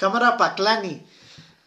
[0.00, 1.02] Cámara Paclani.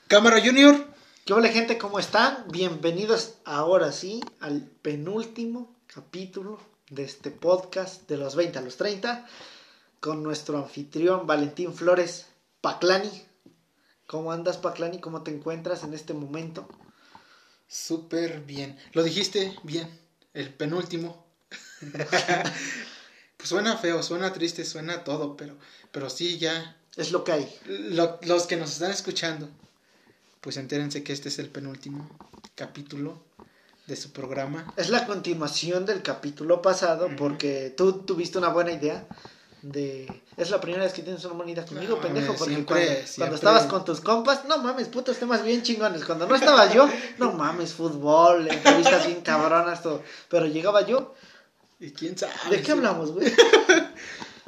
[0.07, 0.87] Cámara Junior.
[1.23, 1.77] ¿Qué hola gente?
[1.77, 2.45] ¿Cómo están?
[2.49, 6.59] Bienvenidos ahora sí al penúltimo capítulo
[6.89, 9.27] de este podcast de los 20 a los 30
[9.99, 12.25] con nuestro anfitrión Valentín Flores
[12.61, 13.11] Paclani.
[14.07, 14.99] ¿Cómo andas Paclani?
[14.99, 16.67] ¿Cómo te encuentras en este momento?
[17.67, 18.79] Súper bien.
[18.93, 19.87] Lo dijiste bien.
[20.33, 21.23] El penúltimo.
[21.91, 22.49] pues
[23.43, 25.55] suena feo, suena triste, suena todo, pero,
[25.91, 27.59] pero sí ya es lo que hay.
[28.21, 29.49] los que nos están escuchando,
[30.41, 32.09] pues entérense que este es el penúltimo
[32.55, 33.21] capítulo
[33.87, 34.71] de su programa.
[34.77, 39.05] Es la continuación del capítulo pasado, porque tú tuviste una buena idea
[39.61, 40.21] de...
[40.37, 44.01] Es la primera vez que tienes una idea conmigo, pendejo, porque cuando, estabas con tus
[44.01, 46.05] compas, no mames, putos temas bien chingones.
[46.05, 50.03] Cuando no estaba yo, no mames, fútbol, entrevistas bien cabronas, todo.
[50.29, 51.13] Pero llegaba yo...
[51.79, 52.33] ¿Y quién sabe?
[52.49, 53.29] ¿De qué hablamos, güey?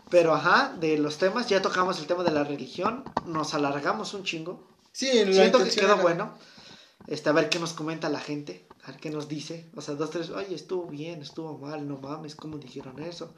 [0.09, 4.23] Pero ajá, de los temas, ya tocamos el tema de la religión, nos alargamos un
[4.23, 4.67] chingo.
[4.91, 6.37] Sí, en Siento que quedó bueno.
[7.07, 9.69] Este, a ver qué nos comenta la gente, a ver qué nos dice.
[9.75, 13.35] O sea, dos, tres, oye, estuvo bien, estuvo mal, no mames, ¿cómo dijeron eso?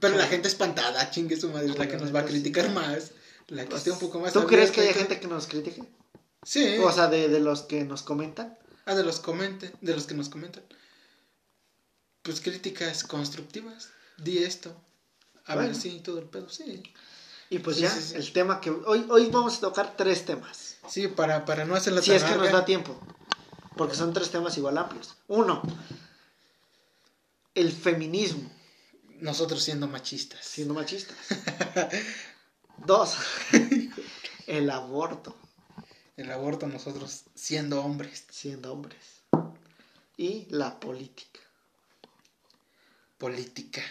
[0.00, 3.12] Pero la gente espantada, chingue su madre, es la que nos va a criticar más.
[3.48, 4.32] La que pues, esté un poco más.
[4.32, 5.82] ¿Tú crees que hay gente que nos critique?
[6.44, 6.78] Sí.
[6.78, 8.56] O sea, de, de los que nos comentan.
[8.86, 10.64] Ah, de los comenten, de los que nos comentan.
[12.22, 13.90] Pues críticas constructivas.
[14.18, 14.76] Di esto,
[15.46, 16.82] a ver, sí, todo el pedo, sí.
[17.50, 20.76] Y pues ya, el tema que hoy, hoy vamos a tocar tres temas.
[20.88, 22.98] Sí, para, para no hacer la Si es que nos da tiempo.
[23.76, 25.16] Porque son tres temas igual amplios.
[25.28, 25.62] Uno,
[27.54, 28.50] el feminismo.
[29.20, 30.44] Nosotros siendo machistas.
[30.44, 31.16] Siendo machistas.
[32.86, 33.16] Dos,
[34.46, 35.36] el aborto.
[36.16, 38.24] El aborto nosotros siendo hombres.
[38.30, 39.22] Siendo hombres.
[40.16, 41.40] Y la política.
[43.18, 43.82] Política.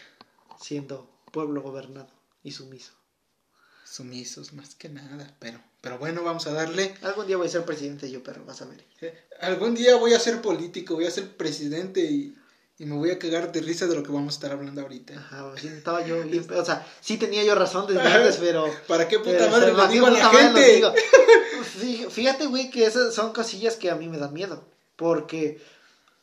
[0.60, 2.10] Siendo pueblo gobernado
[2.44, 2.94] y sumiso.
[3.86, 6.96] Sumisos más que nada, pero, pero bueno, vamos a darle.
[7.02, 8.86] Algún día voy a ser presidente yo, pero vas a ver.
[9.02, 12.34] Eh, algún día voy a ser político, voy a ser presidente y,
[12.80, 15.14] y me voy a cagar de risa de lo que vamos a estar hablando ahorita.
[15.14, 18.66] Ajá, sí, estaba yo o sea, sí tenía yo razón desde antes, pero...
[18.88, 20.84] ¿Para qué puta madre lo digo a la gente?
[22.09, 24.63] Fíjate, güey, que esas son cosillas que a mí me dan miedo,
[24.96, 25.62] porque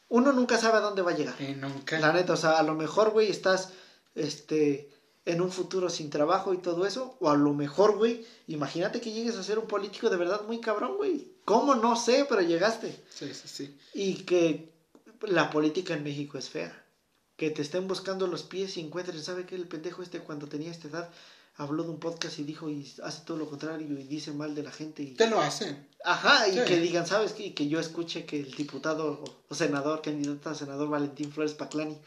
[0.08, 1.34] uno nunca sabe a dónde va a llegar.
[1.38, 1.98] Eh, nunca.
[2.00, 3.70] La neta, o sea, a lo mejor, güey, estás,
[4.14, 4.88] este
[5.28, 9.12] en un futuro sin trabajo y todo eso, o a lo mejor, güey, imagínate que
[9.12, 11.32] llegues a ser un político de verdad muy cabrón, güey.
[11.44, 11.74] ¿Cómo?
[11.74, 13.04] No sé, pero llegaste.
[13.10, 13.78] Sí, sí, sí.
[13.92, 14.72] Y que
[15.22, 16.84] la política en México es fea.
[17.36, 19.54] Que te estén buscando los pies y encuentren, ¿sabe qué?
[19.54, 21.10] El pendejo este cuando tenía esta edad
[21.58, 24.62] habló de un podcast y dijo y hace todo lo contrario y dice mal de
[24.62, 25.02] la gente.
[25.02, 25.14] Y...
[25.14, 25.86] Te lo hacen.
[26.04, 27.46] Ajá, y que digan, ¿sabes qué?
[27.46, 31.98] Y que yo escuche que el diputado o, senador, candidato a senador Valentín Flores Paclani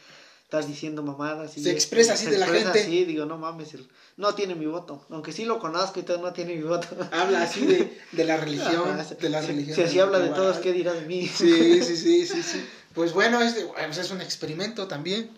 [0.51, 1.57] estás diciendo mamadas.
[1.57, 2.83] Y se expresa así de la gente.
[2.83, 3.69] Sí, digo, no mames,
[4.17, 5.05] no tiene mi voto.
[5.09, 6.89] Aunque sí lo conozco y todo, no tiene mi voto.
[7.13, 8.83] Habla así de, de la religión.
[9.17, 9.75] de la religión.
[9.77, 11.25] Si así habla de todos, ¿qué dirá de mí?
[11.33, 12.65] Sí, sí, sí, sí, sí.
[12.93, 15.31] Pues bueno, es, pues es un experimento también.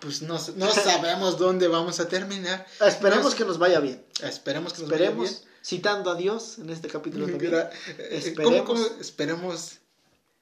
[0.00, 2.66] Pues no, no sabemos dónde vamos a terminar.
[2.84, 4.02] Esperemos que nos vaya bien.
[4.24, 5.32] Esperemos que nos vaya bien.
[5.62, 7.54] Citando a Dios en este capítulo también.
[8.10, 8.64] esperemos.
[8.64, 9.78] ¿Cómo, cómo esperemos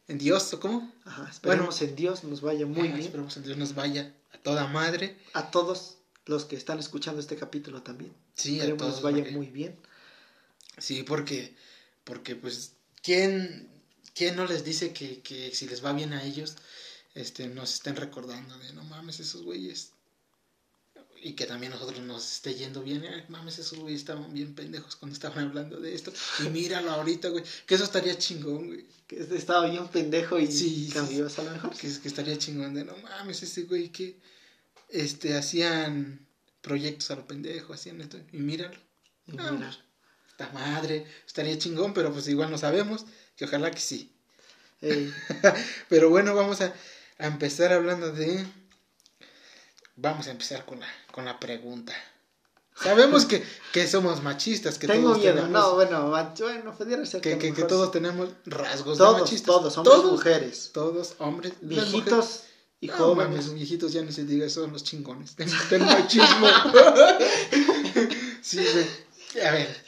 [0.09, 0.93] en Dios, ¿o cómo?
[1.05, 3.01] Ajá, esperemos en Dios nos vaya muy bien.
[3.01, 5.17] Esperemos en Dios nos vaya a toda madre.
[5.33, 8.13] A todos los que están escuchando este capítulo también.
[8.35, 9.77] Sí, esperemos a todos, nos vaya muy bien.
[10.79, 11.57] Sí, porque,
[12.05, 12.73] porque pues,
[13.03, 13.69] ¿quién,
[14.15, 16.57] quién no les dice que, que si les va bien a ellos,
[17.15, 19.93] este, nos estén recordando de, no mames, esos güeyes
[21.27, 23.05] y que también nosotros nos esté yendo bien.
[23.05, 26.13] Eh, mames, esos güey estaban bien pendejos cuando estaban hablando de esto.
[26.39, 27.43] Y míralo ahorita, güey.
[27.67, 28.87] Que eso estaría chingón, güey.
[29.09, 31.71] Que estaba bien pendejo y sí, cambió a lo mejor.
[31.77, 34.21] Que, que estaría chingón de no mames, ese güey que
[34.89, 36.25] este hacían
[36.61, 38.21] proyectos a lo pendejo, hacían esto.
[38.33, 38.79] Y míralo.
[39.27, 39.77] Y ah,
[40.31, 41.07] esta madre.
[41.27, 43.05] Estaría chingón, pero pues igual no sabemos.
[43.37, 44.13] Que ojalá que sí.
[45.89, 46.73] pero bueno, vamos a,
[47.19, 48.47] a empezar hablando de
[49.97, 51.95] vamos a empezar con la, con la pregunta.
[52.79, 53.43] Sabemos que,
[53.73, 55.35] que somos machistas, que Tengo todos miedo.
[55.35, 59.47] Tenemos, no, bueno, bueno, pudiera ser que, que, que, todos tenemos rasgos todos, de machistas.
[59.47, 60.71] Todos, hombres todos, mujeres.
[60.75, 61.55] Todos, hombres.
[61.63, 62.43] Viejitos
[62.81, 63.29] y no, jóvenes.
[63.31, 65.35] Mames, viejitos ya ni se diga, son los chingones.
[65.37, 65.49] Ten
[65.87, 66.47] machismo.
[68.43, 68.61] sí.
[69.43, 69.85] A ver.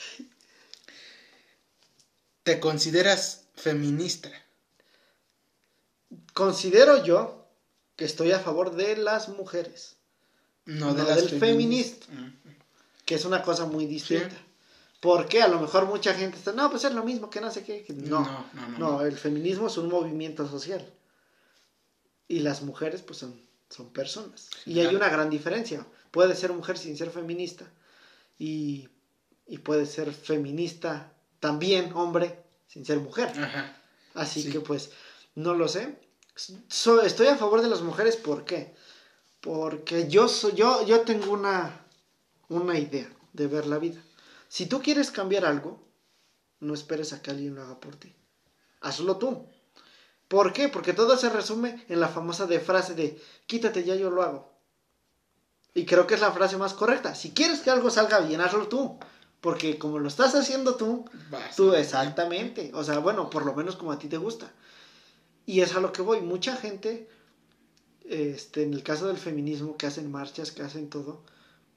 [2.42, 4.30] ¿Te consideras feminista?
[6.32, 7.46] Considero yo
[7.96, 9.97] que estoy a favor de las mujeres.
[10.68, 11.98] No, de del feminismo.
[13.06, 14.36] Que es una cosa muy distinta.
[15.00, 17.64] Porque a lo mejor mucha gente está, no, pues es lo mismo que no sé
[17.64, 17.86] qué.
[17.88, 20.84] No, no, no, no, el feminismo es un movimiento social.
[22.26, 24.50] Y las mujeres, pues son, son personas.
[24.66, 25.86] Y hay una gran diferencia.
[26.10, 27.64] Puede ser mujer sin ser feminista.
[28.38, 28.88] Y,
[29.46, 33.32] y puede ser feminista también hombre sin ser mujer.
[34.12, 34.90] Así que pues,
[35.34, 35.98] no lo sé.
[37.04, 38.74] estoy a favor de las mujeres, ¿por qué?
[39.40, 41.86] Porque yo, soy, yo, yo tengo una,
[42.48, 44.02] una idea de ver la vida.
[44.48, 45.80] Si tú quieres cambiar algo,
[46.60, 48.14] no esperes a que alguien lo haga por ti.
[48.80, 49.46] Hazlo tú.
[50.28, 50.68] ¿Por qué?
[50.68, 54.52] Porque todo se resume en la famosa de frase de quítate ya yo lo hago.
[55.74, 57.14] Y creo que es la frase más correcta.
[57.14, 58.98] Si quieres que algo salga bien, hazlo tú.
[59.40, 61.08] Porque como lo estás haciendo tú,
[61.56, 62.72] tú exactamente.
[62.74, 64.50] O sea, bueno, por lo menos como a ti te gusta.
[65.46, 66.20] Y es a lo que voy.
[66.20, 67.08] Mucha gente,
[68.08, 71.22] este, en el caso del feminismo, que hacen marchas, que hacen todo,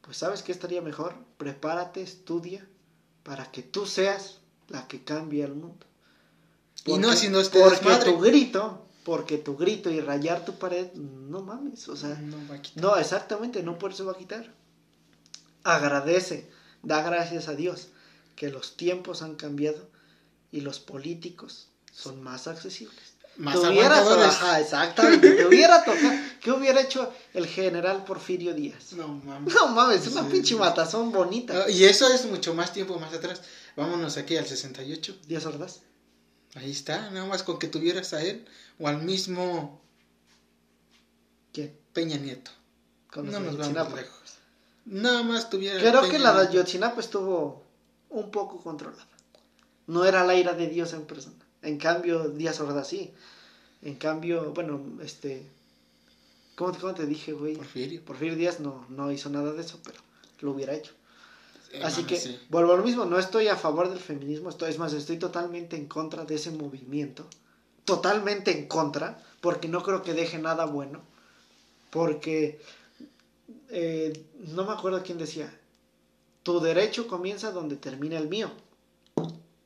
[0.01, 1.15] pues sabes que estaría mejor.
[1.37, 2.67] Prepárate, estudia,
[3.23, 5.85] para que tú seas la que cambie el mundo.
[6.85, 11.41] y no haciendo este Porque tu grito, porque tu grito y rayar tu pared, no
[11.41, 12.83] mames, o sea, no, va a quitar.
[12.83, 14.53] no exactamente, no por eso va a quitar.
[15.63, 16.49] Agradece
[16.83, 17.89] Da gracias a Dios
[18.35, 19.87] que los tiempos han cambiado
[20.51, 23.10] y los políticos son más accesibles.
[23.41, 26.11] Más te exactamente, te hubiera tocado.
[26.39, 28.93] ¿Qué hubiera hecho el general Porfirio Díaz?
[28.93, 29.55] No mames.
[29.55, 31.65] No mames, una pinche matazón bonita.
[31.65, 33.41] Ah, y eso es mucho más tiempo más atrás.
[33.75, 35.17] Vámonos aquí al 68.
[35.27, 35.79] ¿Díaz Ordaz?
[36.53, 38.45] Ahí está, nada más con que tuvieras a él
[38.77, 39.81] o al mismo.
[41.51, 41.75] ¿Quién?
[41.93, 42.51] Peña Nieto.
[43.15, 44.35] no nos vamos lejos.
[44.85, 45.79] Nada más tuviera.
[45.79, 47.63] Creo que la de Ayotzinapa estuvo
[48.09, 49.07] un poco controlada.
[49.87, 51.40] No era la ira de Dios en persona.
[51.61, 53.11] En cambio, Díaz Ordaz sí.
[53.81, 55.45] En cambio, bueno, este.
[56.55, 57.55] ¿Cómo te, dije, güey?
[57.55, 58.03] Porfirio.
[58.03, 59.99] Porfirio Díaz no, no hizo nada de eso, pero
[60.41, 60.93] lo hubiera hecho.
[61.83, 64.93] Así que, vuelvo a lo mismo, no estoy a favor del feminismo, estoy, es más,
[64.93, 67.25] estoy totalmente en contra de ese movimiento.
[67.85, 71.01] Totalmente en contra, porque no creo que deje nada bueno.
[71.89, 72.61] Porque
[73.69, 75.57] eh, no me acuerdo quién decía,
[76.43, 78.51] tu derecho comienza donde termina el mío.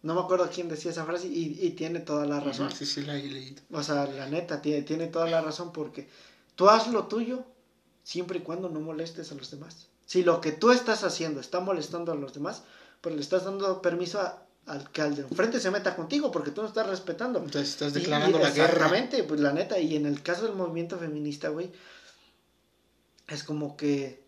[0.06, 2.72] No me acuerdo quién decía esa frase y, tiene toda la razón.
[2.72, 3.64] Sí, sí, la he leído.
[3.72, 6.08] O sea, la neta, tiene, tiene toda la razón porque
[6.54, 7.44] tú haz lo tuyo
[8.04, 9.88] siempre y cuando no molestes a los demás.
[10.06, 12.62] Si lo que tú estás haciendo está molestando a los demás,
[13.02, 14.22] pues le estás dando permiso
[14.68, 17.40] al que al de enfrente se meta contigo porque tú no estás respetando.
[17.40, 18.74] Entonces estás declarando la guerra.
[18.74, 19.80] Exactamente, pues la neta.
[19.80, 21.72] Y en el caso del movimiento feminista, güey,
[23.28, 24.24] es como que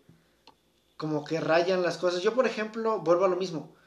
[0.96, 2.20] como que rayan las cosas.
[2.20, 3.77] Yo, por ejemplo, vuelvo a lo mismo.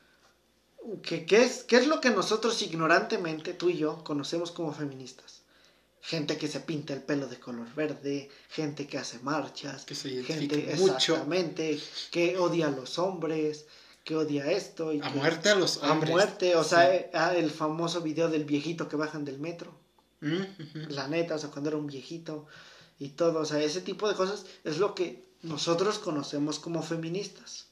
[1.03, 5.41] ¿Qué, qué, es, ¿Qué es lo que nosotros ignorantemente, tú y yo, conocemos como feministas?
[6.01, 10.23] Gente que se pinta el pelo de color verde, gente que hace marchas, que se
[10.23, 10.95] gente mucho.
[10.95, 11.79] exactamente,
[12.09, 13.65] que odia a los hombres,
[14.03, 14.91] que odia esto.
[14.91, 16.09] Y a muerte a los hombres.
[16.09, 19.71] A muerte, o sea, ah, el famoso video del viejito que bajan del metro.
[20.21, 22.47] Mm, La neta, o sea, cuando era un viejito
[22.97, 23.39] y todo.
[23.39, 27.67] O sea, ese tipo de cosas es lo que nosotros conocemos como feministas.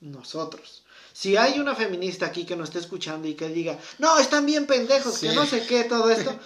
[0.00, 0.83] Nosotros.
[1.14, 4.66] Si hay una feminista aquí que nos esté escuchando y que diga, no, están bien
[4.66, 6.36] pendejos, que no sé qué, todo esto.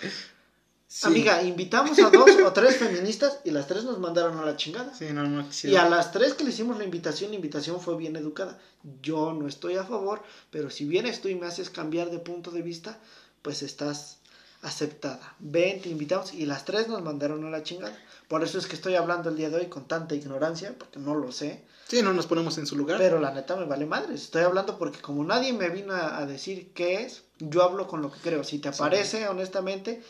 [1.05, 4.95] Amiga, invitamos a dos o tres feministas y las tres nos mandaron a la chingada.
[4.95, 7.97] Sí, no, no, y a las tres que le hicimos la invitación, la invitación fue
[7.97, 8.61] bien educada.
[9.01, 12.51] Yo no estoy a favor, pero si vienes tú y me haces cambiar de punto
[12.51, 12.99] de vista,
[13.41, 14.18] pues estás
[14.63, 15.35] aceptada.
[15.39, 17.97] Ven, te invitamos y las tres nos mandaron a la chingada.
[18.29, 21.15] Por eso es que estoy hablando el día de hoy con tanta ignorancia, porque no
[21.15, 21.65] lo sé.
[21.87, 22.99] Sí, no nos ponemos en su lugar.
[22.99, 24.15] Pero la neta me vale madre.
[24.15, 28.13] Estoy hablando porque como nadie me vino a, decir qué es, yo hablo con lo
[28.13, 28.45] que creo.
[28.45, 30.03] Si te parece, honestamente,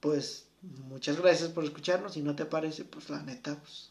[0.00, 0.44] pues
[0.88, 2.14] muchas gracias por escucharnos.
[2.14, 3.90] Si no te parece, pues la neta, pues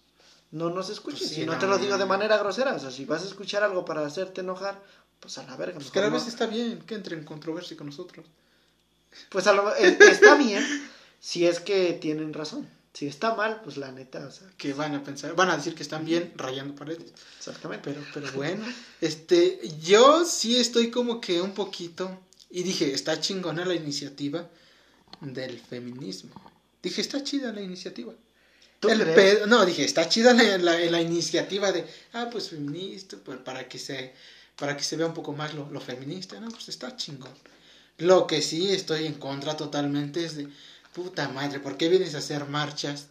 [0.50, 1.20] no nos escuches.
[1.20, 3.64] Pues si no, te lo digo de manera grosera, o sea, si vas a escuchar
[3.64, 4.82] algo para hacerte enojar,
[5.20, 5.76] pues a la verga.
[5.76, 8.26] Pues cada vez está bien que entre en controversia con nosotros.
[9.30, 10.66] Pues a lo, eh, está bien
[11.20, 12.68] si es que tienen razón.
[12.94, 14.48] Si está mal, pues la neta, o sea.
[14.58, 17.14] Que van a pensar, van a decir que están bien rayando paredes.
[17.38, 17.90] Exactamente.
[17.90, 18.66] Pero, pero bueno,
[19.00, 24.50] este, yo sí estoy como que un poquito, y dije, está chingona la iniciativa
[25.22, 26.34] del feminismo.
[26.82, 28.14] Dije, está chida la iniciativa.
[28.80, 28.90] ¿Tú
[29.48, 34.14] no, dije, está chida la, la, iniciativa de, ah, pues feminista, pues, para que se,
[34.56, 37.34] para que se vea un poco más lo, lo feminista, no, pues está chingón.
[38.00, 40.48] Lo que sí estoy en contra totalmente es de,
[40.94, 43.08] puta madre, ¿por qué vienes a hacer marchas?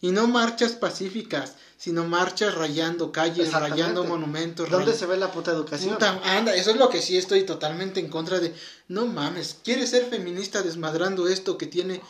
[0.00, 4.70] Y no marchas pacíficas, sino marchas rayando calles, rayando monumentos.
[4.70, 5.94] ¿Dónde se ve la puta educación?
[5.94, 8.54] Puta, anda, eso es lo que sí estoy totalmente en contra de.
[8.88, 12.00] No mames, ¿quieres ser feminista desmadrando esto que tiene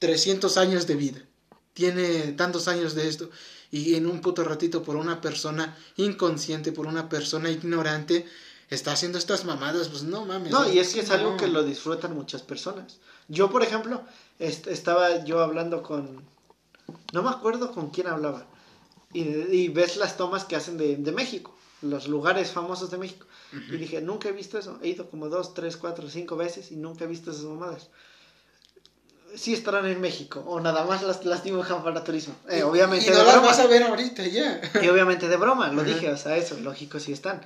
[0.00, 1.20] 300 años de vida?
[1.72, 3.30] Tiene tantos años de esto.
[3.70, 8.26] Y en un puto ratito por una persona inconsciente, por una persona ignorante,
[8.70, 10.52] está haciendo estas mamadas, pues no mames.
[10.52, 12.98] No, y es que es algo que lo disfrutan muchas personas.
[13.28, 14.02] Yo, por ejemplo,
[14.38, 16.22] estaba yo hablando con...
[17.12, 18.46] No me acuerdo con quién hablaba.
[19.12, 21.54] Y, ves las tomas que hacen de, México.
[21.80, 23.26] los lugares famosos de México.
[23.52, 24.78] Y dije, nunca he visto eso.
[24.82, 27.88] He ido como dos, tres, cuatro, cinco veces y nunca he visto esas mamadas.
[29.34, 32.34] Sí estarán en México, o nada más las, las dibujan para turismo.
[32.48, 34.60] Eh, obviamente y no las vas a ver ahorita ya.
[34.82, 37.42] Y obviamente de broma, lo dije, o sea, eso, lógico, sí están.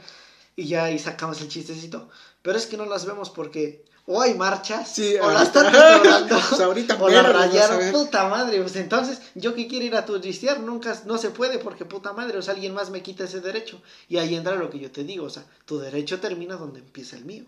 [0.56, 2.08] Y ya ahí sacamos el chistecito.
[2.42, 6.60] Pero es que no las vemos porque o hay marchas, o las están restaurando, pues
[6.60, 11.00] ahorita o la rayaron, puta madre, pues entonces, yo que quiero ir a turistear, nunca,
[11.04, 14.18] no se puede, porque puta madre, o sea, alguien más me quita ese derecho, y
[14.18, 17.24] ahí entra lo que yo te digo, o sea, tu derecho termina donde empieza el
[17.24, 17.44] mío.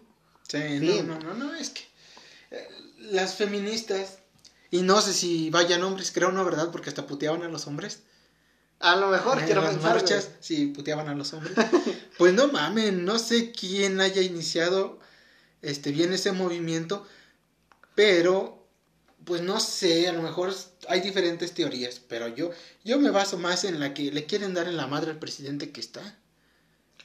[0.49, 1.83] Sí, no, no, no, no, es que
[2.53, 2.69] eh,
[2.99, 4.19] las feministas,
[4.71, 6.71] y no sé si vayan hombres, creo no, ¿verdad?
[6.71, 8.03] Porque hasta puteaban a los hombres.
[8.81, 11.54] A lo mejor, quiero las marchas, sí, puteaban a los hombres.
[12.19, 14.99] pues no mames, no sé quién haya iniciado
[15.62, 17.07] este, bien ese movimiento,
[17.95, 18.64] pero
[19.25, 20.54] pues no sé, a lo mejor
[20.88, 22.50] hay diferentes teorías, pero yo,
[22.85, 25.73] yo me baso más en la que le quieren dar en la madre al presidente
[25.73, 26.02] que está.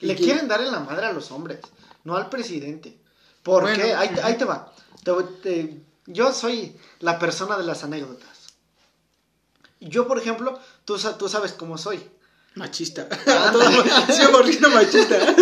[0.02, 1.60] Le quieren dar en la madre a los hombres,
[2.04, 2.98] no al presidente.
[3.44, 3.94] ¿Por qué?
[3.94, 4.74] Ahí, ahí, te va.
[6.06, 8.48] yo soy la persona de las anécdotas.
[9.80, 10.59] Yo, por ejemplo,
[10.90, 12.00] tú, tú sabes cómo soy.
[12.56, 13.08] Machista.
[14.10, 14.24] sí,
[14.74, 15.36] machista.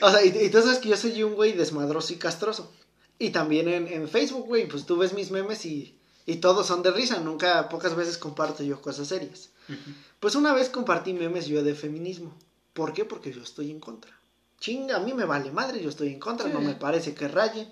[0.00, 2.72] O sea, y, tú sabes que yo soy un güey desmadroso y castroso.
[3.20, 5.96] Y también en, en Facebook, güey, pues tú ves mis memes y,
[6.26, 7.20] y, todos son de risa.
[7.20, 9.50] Nunca, pocas veces comparto yo cosas serias.
[10.18, 12.36] Pues una vez compartí memes yo de feminismo.
[12.72, 13.04] ¿Por qué?
[13.04, 14.10] Porque yo estoy en contra.
[14.58, 17.70] Chinga, a mí me vale madre, yo estoy en contra, no me parece que rayen.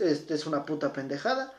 [0.00, 1.52] Este es una puta pendejada.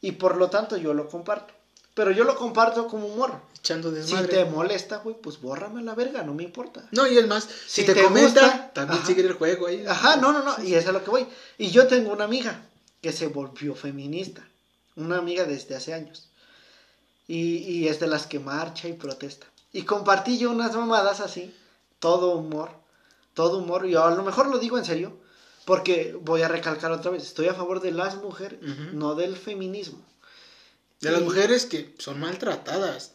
[0.00, 1.54] Y por lo tanto yo lo comparto.
[1.94, 3.40] Pero yo lo comparto como humor.
[3.58, 4.26] Echando desmadre.
[4.26, 6.86] Si te molesta, güey, pues bórrame la verga, no me importa.
[6.92, 9.84] No, y es más, si, te, comenta, también sigue el juego ahí.
[9.86, 11.26] Ajá, no, no, no, y eso es a lo que voy.
[11.58, 12.62] Y yo tengo una amiga
[13.02, 14.46] que se volvió feminista.
[14.96, 16.28] Una amiga desde hace años.
[17.28, 19.46] Y, y es de las que marcha y protesta.
[19.72, 21.54] Y compartí yo unas mamadas así,
[21.98, 22.70] todo humor,
[23.34, 23.86] todo humor.
[23.86, 25.16] Y a lo mejor lo digo en serio,
[25.64, 28.60] porque voy a recalcar otra vez, estoy a favor de las mujeres,
[28.92, 30.04] no del feminismo.
[31.00, 33.12] De las mujeres que son maltratadas.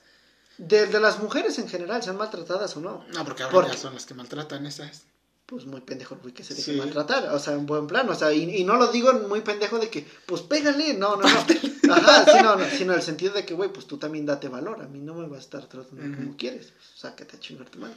[0.57, 3.05] De, las mujeres en general, sean maltratadas o no.
[3.13, 5.03] No, porque ahora ya son las que maltratan esas.
[5.45, 8.33] Pues muy pendejo el que se deje maltratar, o sea, en buen plan, o sea,
[8.33, 11.45] y, no lo digo muy pendejo de que, pues pégale, no, no, no.
[11.93, 14.47] Ajá, sí, no, no, sino en el sentido de que, güey, pues tú también date
[14.47, 17.69] valor, a mí no me va a estar tratando como quieres, pues, sácate a chingar
[17.69, 17.93] tu madre.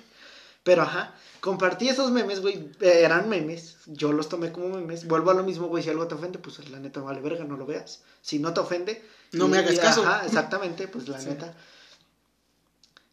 [0.69, 5.35] Pero ajá, compartí esos memes, güey, eran memes, yo los tomé como memes, vuelvo a
[5.35, 8.03] lo mismo, güey, si algo te ofende, pues la neta vale verga, no lo veas.
[8.21, 10.03] Si no te ofende, no me hagas caso.
[10.07, 11.55] Ajá, exactamente, pues la neta.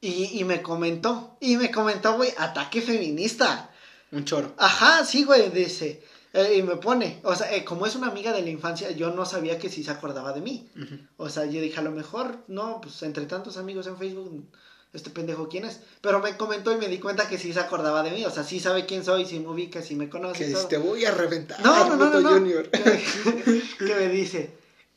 [0.01, 3.69] Y, y me comentó, y me comentó, güey, ataque feminista.
[4.11, 4.53] Un choro.
[4.57, 6.03] Ajá, sí, güey, dice.
[6.33, 9.11] Eh, y me pone, o sea, eh, como es una amiga de la infancia, yo
[9.11, 10.69] no sabía que sí se acordaba de mí.
[11.15, 14.45] O sea, yo dije, a lo mejor, no, pues entre tantos amigos en Facebook,
[14.95, 15.81] este pendejo quién es.
[16.01, 18.25] Pero me comentó y me di cuenta que sí se acordaba de mí.
[18.25, 20.51] O sea, sí sabe quién soy, sí me ubica, sí me conoce.
[20.51, 21.63] Que te voy a reventar.
[21.63, 22.69] No, no, no, no, Junior.
[22.71, 24.51] que me dice,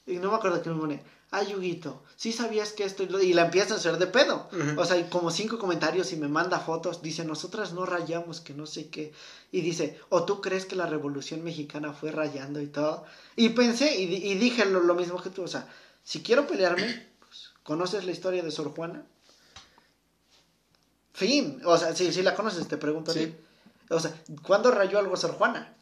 [0.07, 3.47] y no me acuerdo que me pone, ay, Yuguito, sí sabías que esto y la
[3.47, 4.49] empieza a hacer de pedo.
[4.77, 7.03] O sea, hay como cinco comentarios y me manda fotos.
[7.03, 9.13] Dice, nosotras no rayamos, que no sé qué.
[9.53, 13.05] Y dice, o tú crees que la revolución mexicana fue rayando y todo.
[13.37, 15.43] Y pensé y, dije lo, mismo que tú.
[15.43, 15.69] O sea,
[16.03, 19.05] si quiero pelearme, pues, ¿conoces la historia de Sor Juana?
[21.19, 21.61] Fin.
[21.65, 23.13] O sea, si, si la conoces, te pregunto.
[23.13, 23.35] Sí.
[23.91, 24.15] O sea,
[24.47, 25.75] ¿cuándo rayó algo Sor Juana?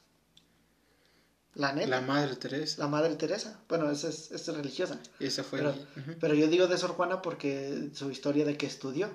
[1.55, 1.89] La neta.
[1.89, 2.83] La Madre Teresa.
[2.83, 3.61] La Madre Teresa.
[3.69, 4.99] Bueno, esa es, es religiosa.
[5.21, 5.59] esa fue.
[5.59, 5.75] Pero,
[6.21, 9.11] pero, yo digo de Sor Juana porque su historia de que estudió.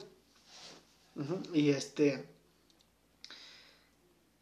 [1.53, 2.29] Y este.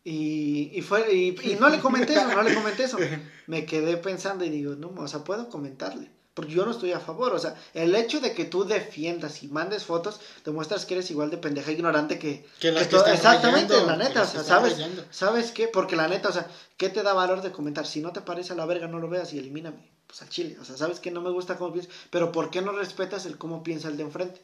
[0.03, 1.13] Y, y fue.
[1.13, 2.97] Y, y, no le comenté eso, no le comenté eso.
[3.47, 6.11] Me quedé pensando y digo, no, o sea, puedo comentarle.
[6.39, 7.33] Porque yo no estoy a favor.
[7.33, 11.29] O sea, el hecho de que tú defiendas y mandes fotos, demuestras que eres igual
[11.29, 12.45] de pendeja e ignorante que.
[12.61, 14.21] Que, que, Exactamente, la neta.
[14.21, 14.77] O sea, ¿sabes?
[15.11, 15.67] ¿Sabes qué?
[15.67, 17.85] Porque la neta, o sea, ¿qué te da valor de comentar?
[17.85, 19.91] Si no te parece a la verga, no lo veas y elimíname.
[20.07, 20.57] Pues al chile.
[20.61, 21.93] O sea, ¿sabes que No me gusta cómo piensas.
[22.09, 24.41] Pero ¿por qué no respetas el cómo piensa el de enfrente?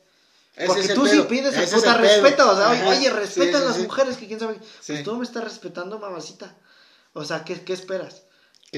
[0.67, 2.51] Porque tú sí pides el puta respeto.
[2.51, 4.59] O sea, oye, respeta a las mujeres que quién sabe.
[4.85, 6.57] Pues tú me estás respetando, mamacita.
[7.13, 8.24] O sea, ¿qué, qué esperas?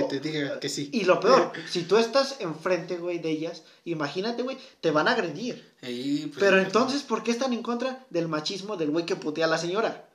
[0.02, 0.90] Que te diga que sí.
[0.94, 5.12] Y lo peor, si tú estás enfrente, güey, de ellas, imagínate, güey, te van a
[5.12, 5.74] agredir.
[5.80, 9.50] Pues, Pero entonces, ¿por qué están en contra del machismo del güey que putea a
[9.50, 10.08] la señora?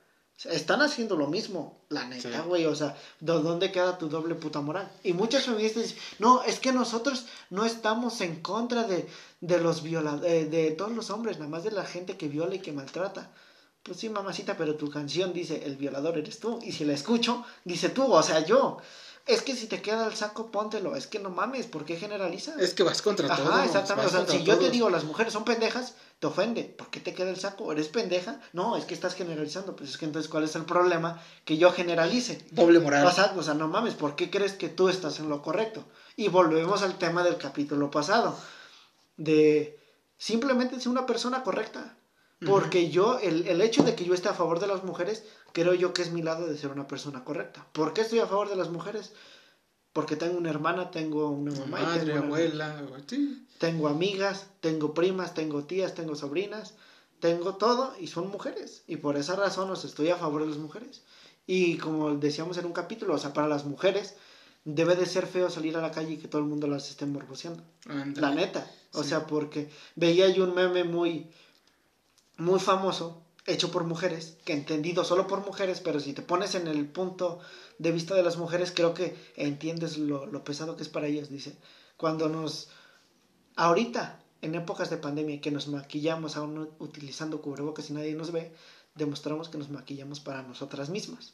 [0.45, 2.65] están haciendo lo mismo, la neta, güey.
[2.65, 4.91] O sea, ¿dónde queda tu doble puta moral?
[5.03, 9.07] Y muchas feministas dicen, no, es que nosotros no estamos en contra de,
[9.41, 12.59] de los violadores, de todos los hombres, nada más de la gente que viola y
[12.59, 13.31] que maltrata.
[13.83, 16.59] Pues sí, mamacita, pero tu canción dice, el violador eres tú.
[16.63, 18.77] Y si la escucho, dice tú, o sea, yo.
[19.25, 20.97] Es que si te queda el saco, póntelo.
[20.97, 22.59] Es que no mames, ¿por qué generalizas?
[22.59, 23.53] Es que vas contra todo.
[23.53, 24.07] Ajá, exactamente.
[24.07, 26.63] O sea, si yo te digo las mujeres son pendejas, te ofende.
[26.63, 27.71] ¿Por qué te queda el saco?
[27.71, 28.41] ¿Eres pendeja?
[28.51, 29.77] No, es que estás generalizando.
[29.77, 31.21] Pues es que entonces, ¿cuál es el problema?
[31.45, 32.45] Que yo generalice.
[32.51, 33.07] Doble moral.
[33.07, 35.85] O sea, o sea, no mames, ¿por qué crees que tú estás en lo correcto?
[36.17, 38.37] Y volvemos al tema del capítulo pasado.
[39.15, 39.79] De
[40.17, 41.95] simplemente ser una persona correcta.
[42.45, 45.73] Porque yo, el, el, hecho de que yo esté a favor de las mujeres, creo
[45.73, 47.65] yo que es mi lado de ser una persona correcta.
[47.71, 49.13] ¿Por qué estoy a favor de las mujeres?
[49.93, 51.81] Porque tengo una hermana, tengo una mamá.
[51.81, 52.83] Madre, tengo abuela,
[53.59, 56.73] Tengo amigas, tengo primas, tengo tías, tengo sobrinas,
[57.19, 58.83] tengo todo y son mujeres.
[58.87, 61.03] Y por esa razón os estoy a favor de las mujeres.
[61.45, 64.15] Y como decíamos en un capítulo, o sea, para las mujeres
[64.65, 67.05] debe de ser feo salir a la calle y que todo el mundo las esté
[67.05, 67.63] morboseando.
[67.85, 68.69] La neta.
[68.93, 71.29] O sea, porque veía yo un meme muy,
[72.37, 76.67] muy famoso, hecho por mujeres, que entendido solo por mujeres, pero si te pones en
[76.67, 77.39] el punto
[77.77, 81.29] de vista de las mujeres, creo que entiendes lo, lo pesado que es para ellas.
[81.29, 81.55] Dice,
[81.97, 82.69] cuando nos,
[83.55, 88.53] ahorita, en épocas de pandemia, que nos maquillamos aún utilizando cubrebocas y nadie nos ve,
[88.95, 91.33] demostramos que nos maquillamos para nosotras mismas.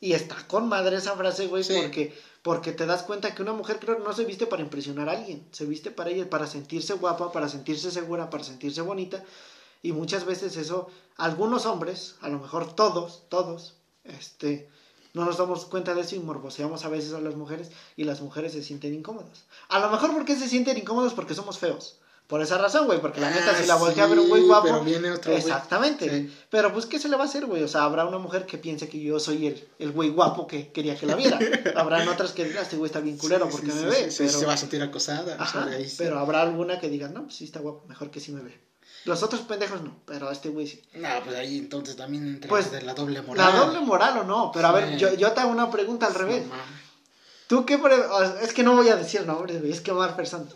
[0.00, 3.78] Y está con madre esa frase, güey, porque, porque te das cuenta que una mujer
[3.80, 7.32] creo no se viste para impresionar a alguien, se viste para ella, para sentirse guapa,
[7.32, 9.24] para sentirse segura, para sentirse bonita.
[9.84, 10.88] Y muchas veces eso,
[11.18, 14.66] algunos hombres, a lo mejor todos, todos, este,
[15.12, 18.22] no nos damos cuenta de eso y morboseamos a veces a las mujeres y las
[18.22, 19.44] mujeres se sienten incómodas.
[19.68, 21.98] A lo mejor porque se sienten incómodas porque somos feos.
[22.26, 24.44] Por esa razón, güey, porque la neta, ah, si la voltea a ver un güey
[24.44, 24.68] guapo.
[24.68, 26.30] Pero viene otro Exactamente.
[26.48, 27.62] Pero pues, ¿qué se le va a hacer, güey?
[27.62, 30.72] O sea, habrá una mujer que piense que yo soy el, el güey guapo que
[30.72, 31.38] quería que la viera.
[31.76, 34.10] Habrán otras que digan, este güey está bien culero porque me ve.
[34.16, 34.30] pero...
[34.30, 35.36] se va a sentir acosada.
[35.98, 38.58] pero habrá alguna que diga, no, pues sí está guapo, mejor que sí me ve.
[39.04, 40.82] Los otros pendejos no, pero este güey sí.
[40.94, 43.52] No, pues ahí entonces también entra pues, de la doble moral.
[43.52, 46.14] La doble moral o no, pero a ver, yo, yo te hago una pregunta al
[46.14, 46.44] revés.
[47.46, 47.78] ¿Tú qué
[48.42, 50.46] Es que no voy a decir nombres, güey, es que va persona.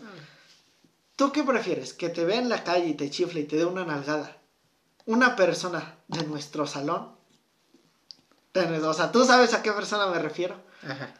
[1.15, 1.93] ¿Tú qué prefieres?
[1.93, 4.37] ¿Que te vea en la calle y te chifle y te dé una nalgada?
[5.05, 7.15] ¿Una persona de nuestro salón?
[8.55, 10.55] O sea, ¿tú sabes a qué persona me refiero?
[10.81, 11.13] Ajá.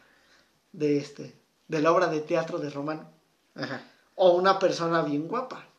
[0.72, 3.10] De este, de la obra de teatro de Romano.
[3.54, 3.82] Ajá.
[4.16, 5.69] O una persona bien guapa.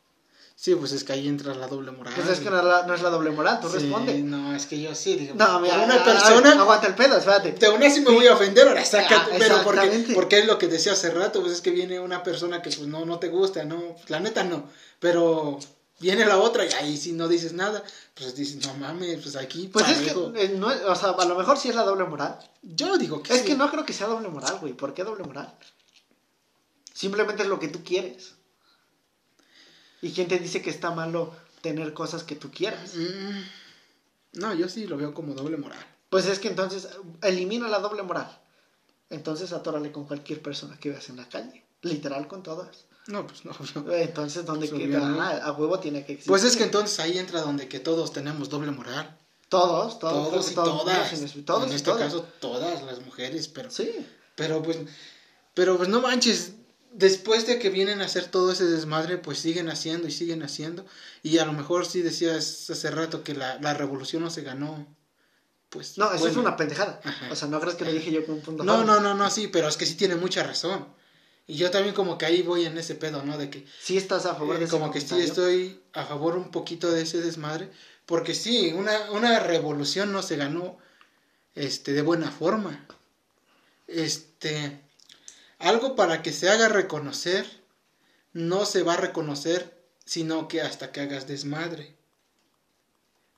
[0.61, 2.13] Sí, pues es que ahí entra la doble moral.
[2.15, 4.67] Pues es que no es la, no es la doble moral, tú sí, No, es
[4.67, 5.15] que yo sí.
[5.15, 6.51] Digo, no, mira, una persona.
[6.51, 7.53] aguanta el pedo, espérate.
[7.53, 9.31] De una sí me voy a ofender, ahora sácate.
[9.33, 12.21] Ah, pero porque, porque es lo que decía hace rato, pues es que viene una
[12.21, 13.95] persona que pues no, no te gusta, no.
[14.07, 14.69] La neta no.
[14.99, 15.57] Pero
[15.99, 19.67] viene la otra y ahí si no dices nada, pues dices, no mames, pues aquí.
[19.67, 22.37] Pues es que, eh, no, o sea, a lo mejor sí es la doble moral.
[22.61, 24.73] Yo digo que Es que no creo que sea doble moral, güey.
[24.73, 25.51] ¿Por qué doble moral?
[26.93, 28.35] Simplemente es lo que tú quieres.
[30.01, 32.95] ¿Y quién te dice que está malo tener cosas que tú quieras?
[32.95, 35.85] Mm, no, yo sí lo veo como doble moral.
[36.09, 36.89] Pues es que entonces
[37.21, 38.39] elimina la doble moral.
[39.09, 41.63] Entonces atórale con cualquier persona que veas en la calle.
[41.81, 42.85] Literal con todas.
[43.07, 43.53] No, pues no.
[43.93, 45.01] Entonces, ¿dónde pues queda?
[45.19, 46.29] Ah, a huevo tiene que existir.
[46.29, 49.17] Pues es que entonces ahí entra donde que todos tenemos doble moral.
[49.49, 51.35] Todos, todos, todos y todas.
[51.35, 53.69] En, todos en este caso, todas las mujeres, pero.
[53.69, 54.07] Sí.
[54.35, 54.79] Pero pues.
[55.53, 56.53] Pero pues no manches,
[56.91, 60.85] después de que vienen a hacer todo ese desmadre, pues siguen haciendo y siguen haciendo.
[61.23, 64.85] Y a lo mejor sí decías hace rato que la, la revolución no se ganó.
[65.69, 66.99] Pues, no, eso es una pendejada.
[67.31, 68.63] O sea, no crees que lo dije yo con un punto.
[68.63, 70.85] No, no, no, no, sí, pero es que sí tiene mucha razón.
[71.47, 73.37] Y yo también como que ahí voy en ese pedo, ¿no?
[73.37, 73.65] De que...
[73.81, 77.01] Sí estás a favor de eh, Como que sí estoy a favor un poquito de
[77.01, 77.71] ese desmadre.
[78.05, 80.77] Porque sí, una, una revolución no se ganó
[81.55, 82.85] este, de buena forma.
[83.87, 84.81] Este
[85.61, 87.45] algo para que se haga reconocer
[88.33, 91.95] no se va a reconocer sino que hasta que hagas desmadre.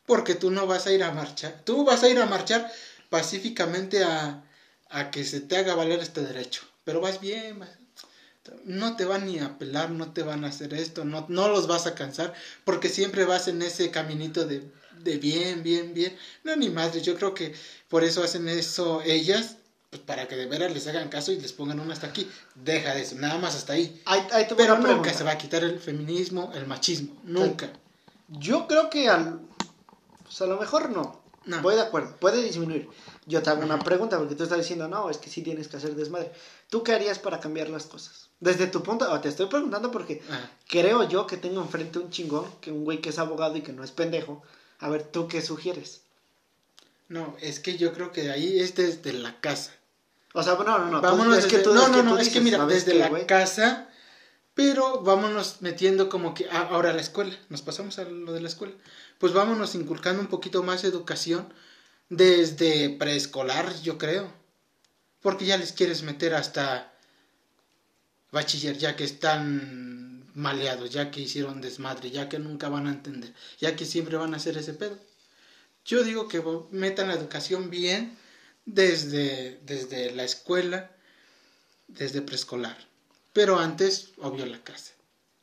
[0.06, 2.72] Porque tú no vas a ir a marchar, tú vas a ir a marchar
[3.10, 4.44] pacíficamente a,
[4.90, 6.64] a que se te haga valer este derecho.
[6.84, 7.64] Pero vas bien,
[8.66, 11.68] no te van ni a apelar, no te van a hacer esto, no, no los
[11.68, 12.34] vas a cansar,
[12.66, 14.64] porque siempre vas en ese caminito de,
[15.00, 16.18] de bien, bien, bien.
[16.44, 17.56] No, ni madre, yo creo que
[17.88, 19.58] por eso hacen eso ellas,
[19.94, 22.28] pues para que de veras les hagan caso y les pongan uno hasta aquí.
[22.56, 24.02] Deja de eso, nada más hasta ahí.
[24.58, 27.72] Pero nunca se va a quitar el feminismo, el machismo, nunca.
[28.28, 29.40] Yo creo que al,
[30.24, 31.22] pues a lo mejor no.
[31.46, 31.62] no.
[31.62, 32.90] Voy de acuerdo, puede disminuir.
[33.28, 35.78] Yo te hago una pregunta porque tú estás diciendo, no, es que sí tienes que
[35.78, 36.32] hacer desmadre.
[36.72, 38.30] ¿Tú qué harías para cambiar las cosas?
[38.40, 40.24] Desde tu punto, te estoy preguntando porque
[40.68, 43.74] creo yo que tengo enfrente un chingón, que un güey que es abogado y que
[43.74, 44.42] no es pendejo.
[44.80, 46.02] A ver, ¿tú qué sugieres?
[47.10, 49.72] No, es que yo creo que ahí es desde la casa.
[50.34, 51.02] O sea, no, no, no.
[51.02, 53.88] Vámonos es que tú, no, no, no, es que mira, desde la casa,
[54.56, 58.42] pero vámonos metiendo como que ah, ahora a la escuela, nos pasamos a lo de
[58.42, 58.74] la escuela.
[59.20, 61.54] Pues vámonos inculcando un poquito más educación
[62.10, 64.32] desde preescolar, yo creo.
[65.22, 66.92] Porque ya les quieres meter hasta
[68.32, 73.34] bachiller, ya que están maleados, ya que hicieron desmadre, ya que nunca van a entender,
[73.60, 74.98] ya que siempre van a hacer ese pedo.
[75.86, 78.18] Yo digo que metan la educación bien
[78.66, 80.92] desde, desde la escuela,
[81.88, 82.78] desde preescolar.
[83.34, 84.94] Pero antes, obvio, la casa.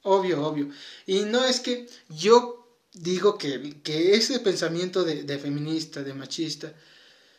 [0.02, 0.70] Obvio, obvio.
[1.06, 2.60] Y no es que yo
[2.92, 6.72] digo que, que ese pensamiento de, feminista, de machista,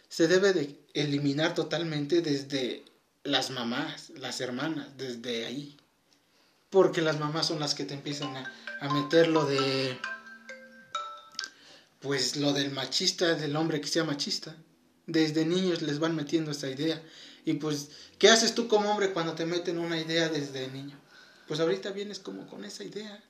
[0.10, 2.84] se debe de eliminar totalmente desde
[3.24, 5.78] las mamás, las hermanas, desde ahí.
[6.70, 9.98] Porque las mamás son las que te empiezan a, a meter lo de...
[12.00, 14.56] Pues lo del machista, del hombre que sea machista.
[15.12, 17.02] Desde niños les van metiendo esa idea.
[17.45, 20.97] Y pues, ¿qué haces tú como hombre cuando te meten una idea desde niño?
[21.47, 23.21] Pues ahorita vienes como con esa idea.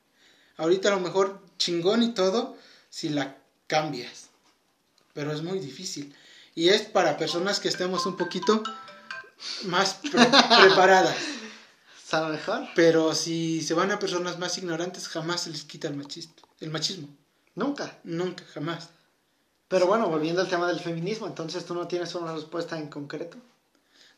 [0.58, 2.56] Ahorita a lo mejor chingón y todo
[2.90, 4.30] si la cambias.
[5.14, 6.16] Pero es muy difícil.
[6.54, 8.62] Y es para personas que estemos un poquito
[9.64, 11.18] más preparadas.
[12.06, 12.68] ¿Sabe mejor?
[12.76, 16.34] Pero si se van a personas más ignorantes, jamás se les quita el machismo.
[16.60, 17.08] El machismo.
[17.56, 17.98] Nunca.
[18.04, 18.90] Nunca, jamás.
[19.72, 23.38] Pero bueno, volviendo al tema del feminismo, entonces tú no tienes una respuesta en concreto.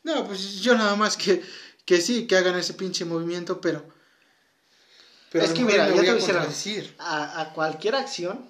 [0.02, 1.44] No, pues yo nada más que,
[1.84, 3.84] que sí, que hagan ese pinche movimiento, pero...
[5.30, 6.96] pero es que mira, yo te voy a decir.
[6.98, 8.44] A, a, cualquier acción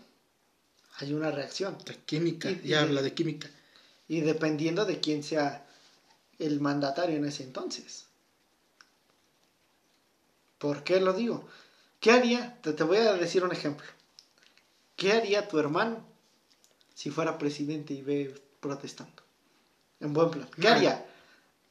[0.97, 1.77] hay una reacción.
[1.85, 3.51] De química, y, ya habla de química.
[4.09, 5.67] Y dependiendo de quién sea
[6.39, 8.07] el mandatario en ese entonces.
[10.57, 11.47] ¿Por qué lo digo?
[12.01, 12.59] ¿Qué haría?
[12.63, 13.87] Te, te voy a decir un ejemplo.
[14.97, 16.14] ¿Qué haría tu hermano
[16.95, 19.23] si fuera presidente y ve protestando?
[20.01, 20.49] En buen plan.
[20.59, 21.05] ¿Qué haría?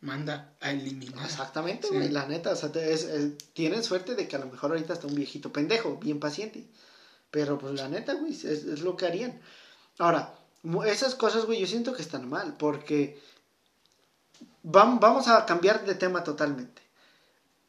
[0.02, 1.26] Manda a eliminar.
[1.26, 2.10] Exactamente, güey.
[2.10, 2.72] La neta, o sea,
[3.54, 6.68] tienen suerte de que a lo mejor ahorita está un viejito pendejo, bien paciente.
[7.32, 9.42] Pero pues la neta, güey, es, es lo que harían.
[9.98, 10.34] Ahora,
[10.86, 13.20] esas cosas, güey, yo siento que están mal, porque
[14.64, 16.82] vamos a cambiar de tema totalmente.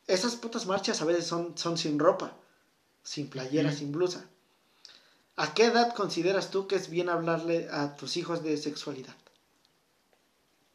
[0.07, 2.37] Esas putas marchas a veces son, son sin ropa,
[3.03, 4.25] sin playera, sin blusa.
[5.37, 9.15] ¿A qué edad consideras tú que es bien hablarle a tus hijos de sexualidad?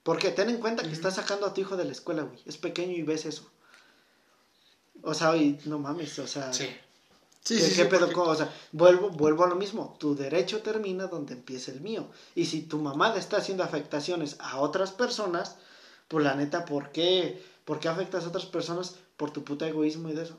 [0.03, 2.39] Porque ten en cuenta que estás sacando a tu hijo de la escuela, güey.
[2.45, 3.49] Es pequeño y ves eso.
[5.01, 6.51] O sea, y no mames, o sea.
[6.51, 6.67] Sí.
[7.43, 8.09] Sí, ¿Qué, sí, pedo?
[8.21, 9.95] O sea, vuelvo, vuelvo a lo mismo.
[9.97, 12.09] Tu derecho termina donde empieza el mío.
[12.35, 15.55] Y si tu mamá le está haciendo afectaciones a otras personas,
[16.07, 17.41] pues la neta, ¿por qué?
[17.63, 20.37] ¿Por qué afectas a otras personas por tu puta egoísmo y de eso?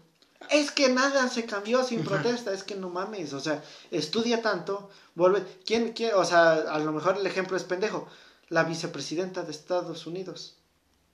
[0.48, 4.88] Es que nada se cambió sin protesta, es que no mames, o sea, estudia tanto,
[5.14, 8.08] vuelve, ¿quién, quién, o sea, a lo mejor el ejemplo es pendejo,
[8.48, 10.56] la vicepresidenta de Estados Unidos,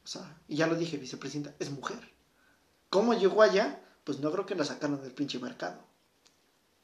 [0.05, 1.99] o sea, y ya lo dije, vicepresidenta, es mujer.
[2.89, 3.81] ¿Cómo llegó allá?
[4.05, 5.85] Pues no creo que la sacaron del pinche mercado.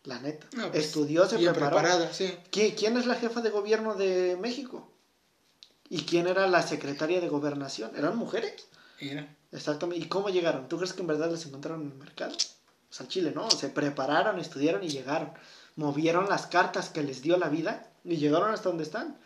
[0.04, 0.48] La neta.
[0.50, 1.76] Pues, Estudió, se preparó.
[1.76, 2.36] Preparada, sí.
[2.50, 4.90] ¿Quién es la jefa de gobierno de México?
[5.88, 7.92] ¿Y quién era la secretaria de gobernación?
[7.96, 8.66] ¿Eran mujeres?
[9.02, 9.36] Era.
[9.50, 10.04] Exactamente.
[10.04, 10.68] ¿Y cómo llegaron?
[10.68, 12.32] ¿Tú crees que en verdad les encontraron en el mercado?
[12.88, 13.50] Pues al Chile, ¿no?
[13.50, 15.32] Se prepararon, estudiaron y llegaron.
[15.76, 19.18] Movieron las cartas que les dio la vida y llegaron hasta donde están.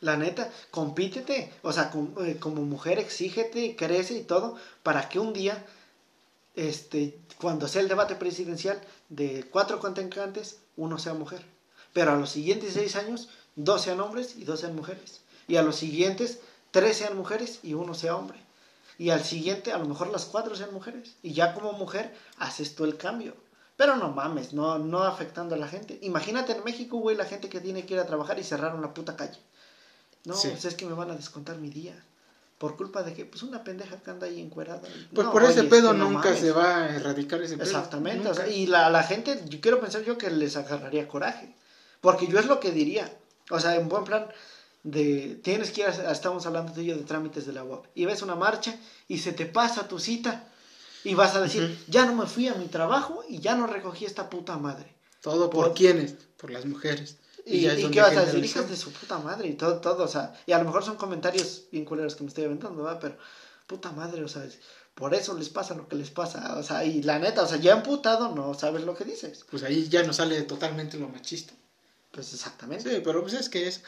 [0.00, 1.52] La neta, compítete.
[1.62, 5.64] O sea, eh, como, mujer, exígete, crece y todo, para que un día,
[6.54, 11.44] este, cuando sea el debate presidencial, de cuatro contrincantes, uno sea mujer.
[11.92, 15.20] Pero a los siguientes seis años, dos sean hombres y dos sean mujeres.
[15.46, 16.40] Y a los siguientes,
[16.72, 18.40] tres sean mujeres y uno sea hombre.
[18.98, 21.14] Y al siguiente, a lo mejor las cuatro sean mujeres.
[21.22, 23.34] Y ya como mujer, haces tú el cambio.
[23.76, 25.98] Pero no mames, no, no afectando a la gente.
[26.02, 28.92] Imagínate en México, güey, la gente que tiene que ir a trabajar y cerrar una
[28.92, 29.38] puta calle.
[30.24, 31.94] No, pues es que me van a descontar mi día.
[32.58, 34.82] Por culpa de que, pues una pendeja que anda ahí encuerada.
[35.12, 37.66] Pues por ese pedo nunca se va a erradicar ese pedo.
[37.66, 38.28] Exactamente.
[38.28, 41.56] O sea, y la, la gente, yo quiero pensar yo que les agarraría coraje.
[42.00, 43.12] Porque yo es lo que diría.
[43.50, 44.28] O sea, en buen plan,
[44.82, 48.04] de tienes que ir, a, estamos hablando de ello de trámites de la UAP, y
[48.04, 48.76] ves una marcha
[49.08, 50.48] y se te pasa tu cita
[51.04, 54.04] y vas a decir, ya no me fui a mi trabajo y ya no recogí
[54.04, 54.94] esta puta madre.
[55.20, 56.16] ¿Todo por, quiénes?
[56.36, 57.16] Por las mujeres.
[57.44, 58.44] ¿Y, y, qué vas a decir?
[58.44, 60.96] Hijas de su puta madre y todo, todo, o sea, y a lo mejor son
[60.96, 62.98] comentarios bien culeros que me estoy aventando, ¿verdad?
[63.00, 63.16] Pero,
[63.66, 64.46] puta madre, o sea,
[64.94, 67.58] por eso les pasa lo que les pasa, o sea, y la neta, o sea,
[67.58, 69.44] ya emputado no sabes lo que dices.
[69.50, 71.54] Pues ahí ya no sale totalmente lo machista.
[72.10, 72.88] Pues exactamente.
[72.88, 73.82] Sí, pero pues es que es,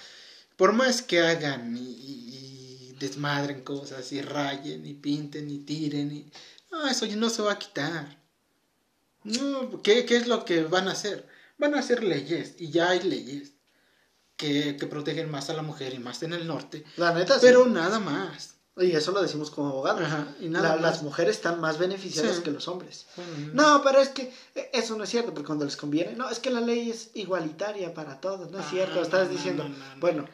[0.56, 6.30] por más que hagan y, desmadren cosas y rayen y pinten y tiren y...
[6.70, 8.18] No, eso no se va a quitar.
[9.24, 11.26] No, ¿qué, ¿qué es lo que van a hacer?
[11.58, 13.52] Van a hacer leyes y ya hay leyes
[14.36, 16.84] que, que protegen más a la mujer y más en el norte.
[16.96, 18.54] La neta, Pero nada más.
[18.76, 20.02] Y eso lo decimos como abogados.
[20.40, 23.06] y nada las mujeres están más beneficiadas que los hombres.
[23.52, 26.40] no, pero es que e, eso no es cierto, porque cuando les conviene, no, es
[26.40, 28.98] que la ley es igualitaria para todos, no es cierto.
[28.98, 29.64] Ah, Estás diciendo,
[30.00, 30.26] bueno,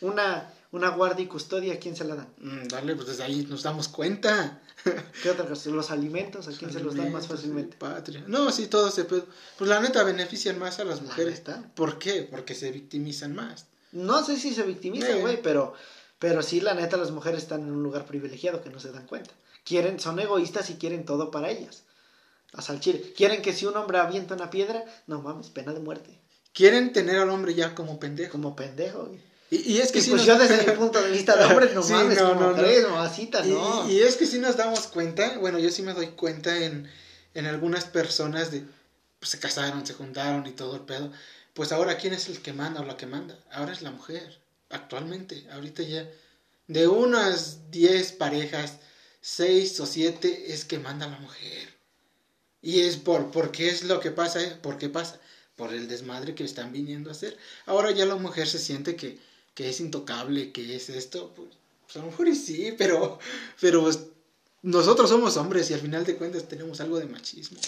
[0.00, 2.28] una, una guardia y custodia, ¿a quién se la dan?
[2.38, 4.60] Mm, dale, pues desde ahí nos damos cuenta.
[5.22, 5.70] ¿Qué otra cosa?
[5.70, 6.48] ¿Los alimentos?
[6.48, 7.76] ¿A quién se los dan más fácilmente?
[7.76, 8.24] Patria.
[8.26, 9.22] No, sí, todo se puede.
[9.56, 11.42] Pues la neta benefician más a las mujeres.
[11.74, 12.26] ¿Por qué?
[12.28, 13.66] Porque se victimizan más.
[13.92, 15.74] No sé si se victimizan, güey, pero,
[16.18, 19.06] pero sí, la neta, las mujeres están en un lugar privilegiado que no se dan
[19.06, 19.32] cuenta.
[19.64, 21.82] Quieren, son egoístas y quieren todo para ellas.
[22.52, 23.12] A Salchile.
[23.14, 26.18] Quieren que si un hombre avienta una piedra, no mames, pena de muerte.
[26.52, 28.32] Quieren tener al hombre ya como pendejo.
[28.32, 29.20] Como pendejo, güey.
[29.50, 32.18] Y, es que si pues yo desde mi punto de vista de hombre, no mames,
[32.18, 33.90] no, como no, tres, no.
[33.90, 36.90] Y, es que si nos damos cuenta, bueno, yo sí me doy cuenta en,
[37.34, 38.64] en algunas personas de,
[39.20, 41.12] pues se casaron, se juntaron y todo el pedo.
[41.52, 43.38] Pues ahora, ¿quién es el que manda o la que manda?
[43.52, 44.40] Ahora es la mujer,
[44.74, 46.08] actualmente, ahorita ya.
[46.66, 48.78] De unas 10 parejas,
[49.20, 51.74] 6 o 7 es que manda la mujer.
[52.62, 54.40] Y es por, ¿por qué es lo que pasa?
[54.62, 55.20] ¿Por qué pasa?
[55.56, 57.36] Por el desmadre que están viniendo a hacer.
[57.66, 59.18] Ahora ya la mujer se siente que,
[59.54, 61.50] que es intocable, que es esto, pues,
[61.82, 63.18] pues, a lo mejor sí, pero,
[63.60, 64.00] pero pues,
[64.62, 67.58] nosotros somos hombres y al final de cuentas tenemos algo de machismo.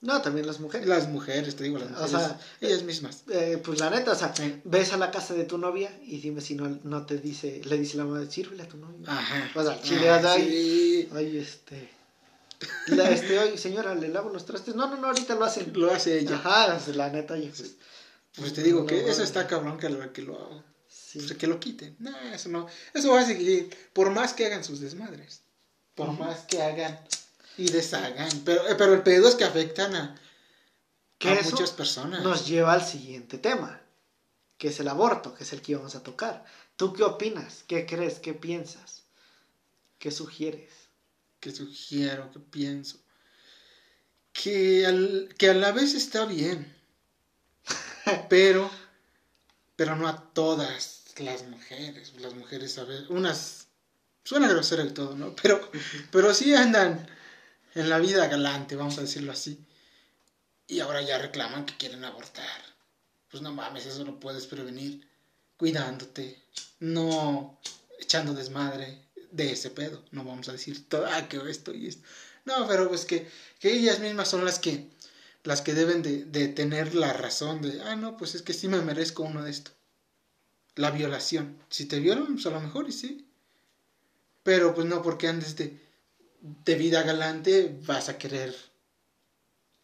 [0.00, 0.86] No, también las mujeres.
[0.86, 2.14] Las mujeres, te digo, las mujeres.
[2.14, 3.24] O sea, ellas mismas.
[3.30, 4.32] Eh, pues la neta, o sea,
[4.64, 7.78] ves a la casa de tu novia y dime si no, no te dice, le
[7.78, 9.06] dice la madre, sírvele a tu novia.
[9.08, 9.50] Ajá.
[9.54, 11.90] O sea, chile, ah, ay, ay, este.
[12.88, 14.74] La, este, oye, señora, le lavo los trastes.
[14.74, 15.72] No, no, no, ahorita lo hacen.
[15.74, 16.36] Lo hace ella.
[16.36, 17.74] Ajá, la neta, pues.
[18.36, 20.62] Pues te digo que eso está cabrón que lo, que lo hago.
[21.12, 21.96] Pues, que lo quiten.
[21.98, 22.66] No, eso no.
[22.94, 23.76] Eso va a seguir.
[23.92, 25.40] Por más que hagan sus desmadres.
[25.94, 27.00] Por más que hagan
[27.58, 28.30] y deshagan.
[28.44, 30.20] Pero, eh, pero el pedo es que afectan a,
[31.44, 32.22] muchas personas.
[32.22, 33.82] Nos lleva al siguiente tema.
[34.56, 36.44] Que es el aborto, que es el que íbamos a tocar.
[36.76, 37.64] ¿Tú qué opinas?
[37.66, 38.18] ¿Qué crees?
[38.20, 39.02] ¿Qué piensas?
[39.98, 40.72] ¿Qué sugieres?
[41.40, 42.30] ¿Qué sugiero?
[42.32, 42.98] ¿Qué pienso?
[44.32, 46.74] Que, al, que a la vez está bien.
[48.28, 48.70] pero,
[49.76, 53.66] pero no a todas las mujeres, las mujeres a ver, unas
[54.22, 55.34] suena grosero y todo, ¿no?
[55.42, 55.68] Pero,
[56.12, 57.08] pero sí andan
[57.80, 59.64] en la vida galante, vamos a decirlo así.
[60.66, 62.62] Y ahora ya reclaman que quieren abortar.
[63.30, 65.06] Pues no mames, eso lo puedes prevenir
[65.56, 66.42] cuidándote,
[66.80, 67.58] no
[67.98, 70.04] echando desmadre de ese pedo.
[70.10, 72.02] No vamos a decir todo, ah, que esto y esto.
[72.44, 74.90] No, pero pues que, que ellas mismas son las que
[75.44, 78.82] las que deben de, tener la razón de, ah, no, pues es que sí me
[78.82, 79.70] merezco uno de esto
[80.78, 81.58] la violación.
[81.68, 83.26] Si te violan, pues a lo mejor y sí.
[84.44, 85.87] Pero pues no porque andes de,
[86.40, 88.54] de vida galante vas a querer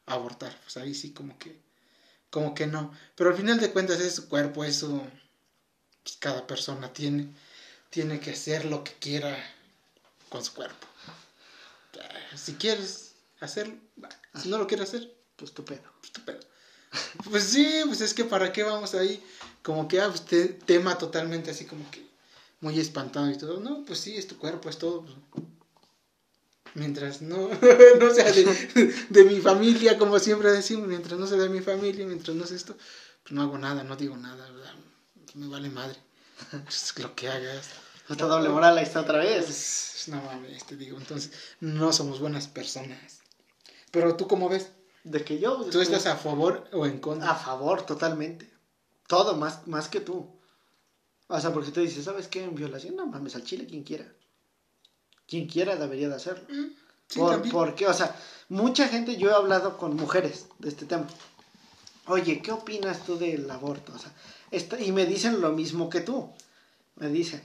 [0.07, 0.59] abortar.
[0.63, 1.61] Pues ahí sí como que,
[2.31, 2.93] como que no.
[3.15, 5.03] Pero al final de cuentas es su cuerpo, eso
[6.03, 7.29] pues, cada persona tiene,
[7.91, 9.37] tiene que hacer lo que quiera
[10.29, 10.87] con su cuerpo.
[12.37, 13.77] Si quieres hacerlo,
[14.43, 15.83] si no lo quieres hacer, pues tu pedo.
[16.01, 16.41] Pues, tu pedo.
[17.31, 19.23] pues sí, pues es que para qué vamos ahí
[19.63, 22.05] como que, ah, usted tema totalmente así como que
[22.61, 23.61] muy espantado y todo.
[23.61, 25.05] No, pues sí, es tu cuerpo, es todo.
[25.05, 25.47] Pues.
[26.75, 27.49] Mientras no,
[28.01, 32.37] no sea de, mi familia, como siempre decimos, mientras no sea de mi familia, mientras
[32.37, 32.77] no sea esto,
[33.23, 34.75] pues no hago nada, no digo nada, ¿verdad?
[35.35, 35.97] Me vale madre.
[36.69, 37.71] Es lo que hagas.
[38.09, 39.45] Hasta doble moral ahí está otra vez.
[39.45, 43.21] Pues, no mames, te digo, entonces no somos buenas personas.
[43.91, 44.71] Pero tú cómo ves?
[45.05, 45.65] De que yo.
[45.71, 47.31] ¿Tú estás a favor o en contra?
[47.31, 48.51] A favor, totalmente.
[49.07, 50.39] Todo, más, más que tú.
[51.29, 52.43] O sea, porque te dices, ¿sabes qué?
[52.45, 54.13] En violación, no mames, al chile quien quiera.
[55.27, 56.45] Quien quiera debería de hacerlo.
[57.15, 58.15] Por, porque, o sea,
[58.49, 61.07] mucha gente, yo he hablado con mujeres de este tema.
[62.07, 63.93] Oye, ¿qué opinas tú del aborto?
[63.95, 64.13] O sea,
[64.81, 66.31] y me dicen lo mismo que tú.
[66.97, 67.43] Me dicen,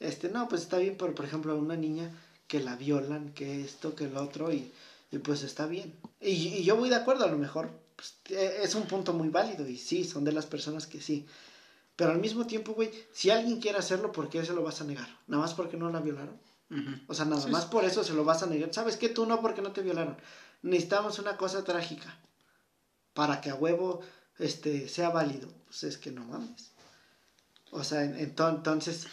[0.00, 2.10] este, no, pues está bien, pero por ejemplo, una niña
[2.46, 4.70] que la violan, que esto, que el otro, y,
[5.10, 5.94] y pues está bien.
[6.20, 9.28] Y, y, yo voy de acuerdo, a lo mejor pues, eh, es un punto muy
[9.28, 11.26] válido y sí, son de las personas que sí.
[11.96, 14.84] Pero al mismo tiempo, güey, si alguien quiere hacerlo, ¿por qué se lo vas a
[14.84, 15.08] negar?
[15.26, 16.38] ¿Nada más porque no la violaron?
[17.06, 18.72] O sea, nada más por eso se lo vas a negar.
[18.72, 19.08] ¿Sabes qué?
[19.08, 20.16] Tú no porque no te violaron.
[20.62, 22.18] Necesitamos una cosa trágica
[23.12, 24.00] para que a huevo
[24.38, 25.48] este, sea válido.
[25.66, 26.72] Pues es que no mames.
[27.70, 29.06] O sea, entonces,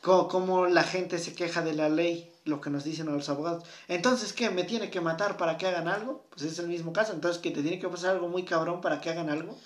[0.00, 3.64] ¿cómo, la gente se queja de la ley lo que nos dicen a los abogados.
[3.88, 4.50] Entonces, ¿qué?
[4.50, 6.26] ¿Me tiene que matar para que hagan algo?
[6.30, 7.12] Pues es el mismo caso.
[7.12, 9.58] Entonces, ¿que te tiene que pasar algo muy cabrón para que hagan algo?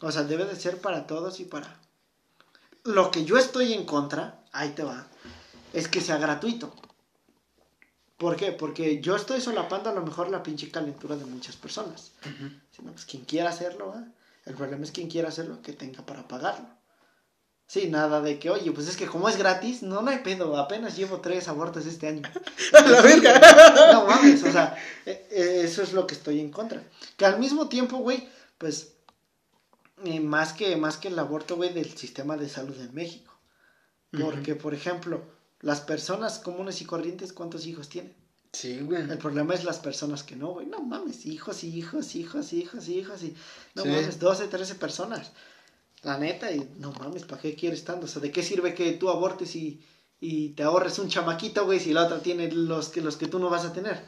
[0.00, 1.78] O sea, debe de ser para todos y para...
[2.84, 5.06] Lo que yo estoy en contra, ahí te va,
[5.76, 6.72] es que sea gratuito.
[8.16, 8.52] ¿Por qué?
[8.52, 12.12] Porque yo estoy solapando a lo mejor la pinche calentura de muchas personas.
[12.82, 13.94] pues quien quiera hacerlo,
[14.46, 16.66] el problema es quien quiera hacerlo que tenga para pagarlo.
[17.66, 20.56] Sí, nada de que, oye, pues es que como es gratis, no, no hay pedo,
[20.56, 22.22] apenas llevo tres abortos este año.
[22.72, 23.92] la verga!
[23.92, 26.82] No mames, o sea, e, e, eso es lo que estoy en contra.
[27.18, 28.94] Que al mismo tiempo, güey, pues,
[30.22, 33.34] más, que, más que el aborto, güey, del sistema de salud en México.
[34.12, 35.35] Porque, por ejemplo,
[35.66, 38.14] las personas comunes y corrientes, ¿cuántos hijos tienen?
[38.52, 39.02] Sí, güey.
[39.02, 40.66] El problema es las personas que no, güey.
[40.66, 43.24] No mames, hijos y hijos, hijos, hijos, hijos.
[43.24, 43.34] Y,
[43.74, 45.32] no mames, 12, 13 personas.
[46.04, 48.06] La neta, y no mames, ¿para qué quieres tanto?
[48.06, 49.82] O sea, ¿de qué sirve que tú abortes y,
[50.20, 53.40] y te ahorres un chamaquito, güey, si la otra tiene los que, los que tú
[53.40, 54.04] no vas a tener?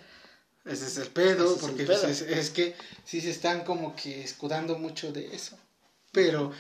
[0.65, 5.11] Ese es el pedo, porque pues, Es, que sí se están como que escudando mucho
[5.11, 5.59] de eso.
[6.13, 6.53] Pero,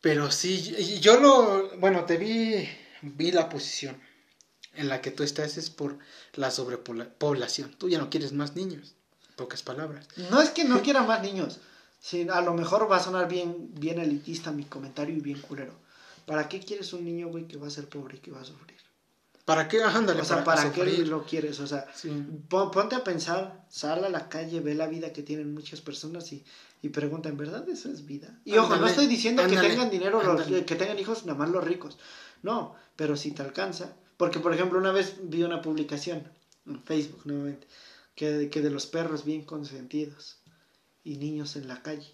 [0.00, 2.66] pero sí, yo lo, bueno, te vi,
[3.02, 4.00] vi la posición
[4.74, 5.98] en la que tú estás es por
[6.34, 7.74] la sobrepoblación.
[7.76, 8.94] Tú ya no quieres más niños,
[9.36, 10.08] pocas palabras.
[10.30, 11.58] No es que no quiera más niños.
[12.00, 15.74] Sí, a lo mejor va a sonar bien, bien elitista mi comentario y bien culero.
[16.26, 18.44] ¿Para qué quieres un niño, güey, que va a ser pobre y que va a
[18.44, 18.78] sufrir?
[19.48, 19.82] ¿Para qué?
[19.82, 21.58] Ándale, o sea, ¿para, qué lo quieres?
[21.60, 21.86] O sea,
[22.50, 26.44] ponte a pensar, sal a la calle, ve la vida que tienen muchas personas y,
[26.82, 28.38] y pregunta, ¿en verdad eso es vida?
[28.44, 31.64] Y ojo, no estoy diciendo que tengan dinero, los, que tengan hijos, nada más los
[31.64, 31.96] ricos.
[32.42, 33.94] No, pero si te alcanza.
[34.16, 36.24] Porque, por ejemplo, una vez vi una publicación
[36.66, 37.66] en Facebook nuevamente,
[38.14, 40.38] que, que de los perros bien consentidos
[41.04, 42.12] y niños en la calle.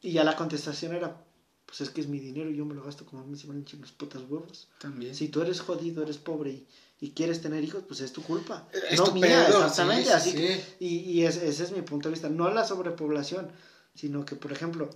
[0.00, 1.24] Y ya la contestación era,
[1.66, 3.46] pues es que es mi dinero y yo me lo gasto como a mí se
[3.46, 4.68] me hinchan los putas huevos.
[4.80, 5.14] También.
[5.14, 6.66] Si tú eres jodido, eres pobre y,
[7.00, 8.68] y quieres tener hijos, pues es tu culpa.
[8.96, 10.12] no mía, exactamente.
[10.12, 12.28] así y, y ese, ese es mi punto de vista.
[12.28, 13.50] No la sobrepoblación,
[13.94, 14.90] sino que, por ejemplo,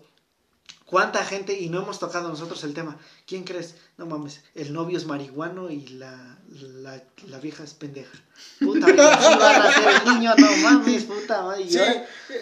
[0.92, 3.76] ¿Cuánta gente, y no hemos tocado nosotros el tema, ¿quién crees?
[3.96, 8.12] No mames, el novio es marihuano y la, la, la vieja es pendeja.
[8.61, 11.57] Puta, si van a ser el niño, no mames, puta.
[11.57, 11.78] sí,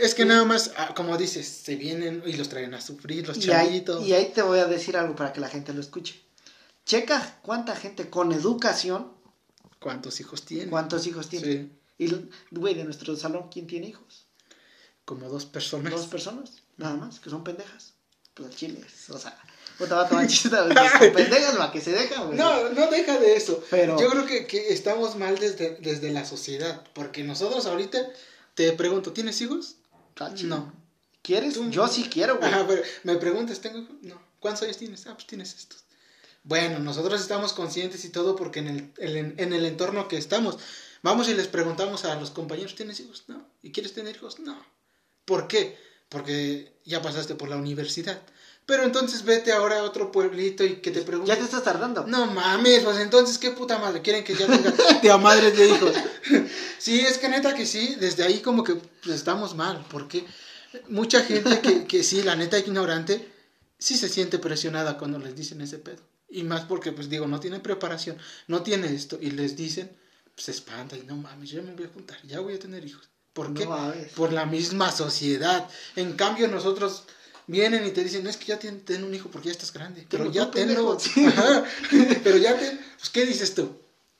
[0.02, 3.38] es que nada más, ah, como dices, se vienen y los traen a sufrir, los
[3.38, 4.04] chavitos.
[4.04, 6.20] y ahí te voy a decir algo para que la gente lo escuche.
[6.84, 9.12] Checa cuánta gente con educación.
[9.78, 10.68] ¿Cuántos hijos tiene?
[10.68, 11.46] ¿Cuántos hijos tiene?
[11.46, 11.72] Sí.
[11.98, 14.26] Y, güey, de nuestro salón, ¿quién tiene hijos?
[15.04, 15.92] Como dos personas.
[15.92, 17.94] Dos personas, nada más, que son pendejas
[18.40, 19.10] los chiles.
[19.10, 19.36] O sea,
[19.78, 22.38] puta va a pendejas la que se deja, güey.
[22.38, 23.62] No, no deja de eso.
[23.70, 24.00] Pero...
[24.00, 26.84] Yo creo que, que estamos mal desde, desde la sociedad.
[26.94, 27.98] Porque nosotros ahorita
[28.54, 29.76] te pregunto, ¿tienes hijos?
[30.44, 30.72] No.
[31.22, 31.58] ¿Quieres?
[31.70, 32.48] Yo sí quiero, güey.
[32.50, 33.96] Ajá, pero me preguntas, ¿tengo hijos?
[34.02, 34.20] No.
[34.40, 35.06] ¿Cuántos años tienes?
[35.06, 35.84] Ah, pues tienes estos.
[36.42, 40.58] Bueno, nosotros estamos conscientes y todo porque en el, en el entorno que estamos,
[41.02, 43.24] vamos y les preguntamos a los compañeros, ¿tienes hijos?
[43.28, 43.46] No.
[43.62, 44.38] ¿Y quieres tener hijos?
[44.40, 44.58] No.
[45.26, 45.76] ¿Por qué?
[46.10, 48.20] Porque ya pasaste por la universidad.
[48.66, 51.34] Pero entonces vete ahora a otro pueblito y que te pregunten.
[51.34, 52.06] Ya te estás tardando.
[52.06, 54.02] No mames, pues entonces qué puta madre.
[54.02, 55.92] Quieren que ya tenga de a madres de hijos.
[56.78, 59.84] sí, es que neta que sí, desde ahí como que pues, estamos mal.
[59.90, 60.24] Porque
[60.88, 63.26] mucha gente que, que sí, la neta ignorante,
[63.78, 66.02] sí se siente presionada cuando les dicen ese pedo.
[66.28, 69.18] Y más porque, pues digo, no tiene preparación, no tiene esto.
[69.20, 69.90] Y les dicen,
[70.34, 72.84] pues se espanta y no mames, yo me voy a juntar, ya voy a tener
[72.84, 73.08] hijos.
[73.32, 73.66] ¿Por qué?
[74.16, 75.68] Por la misma sociedad.
[75.96, 77.04] En cambio, nosotros
[77.46, 80.06] vienen y te dicen, es que ya ten, un hijo porque ya estás grande.
[80.10, 80.98] Pero, ya tengo.
[82.24, 82.80] pero ya ten.
[82.98, 83.76] Pues, ¿qué dices tú?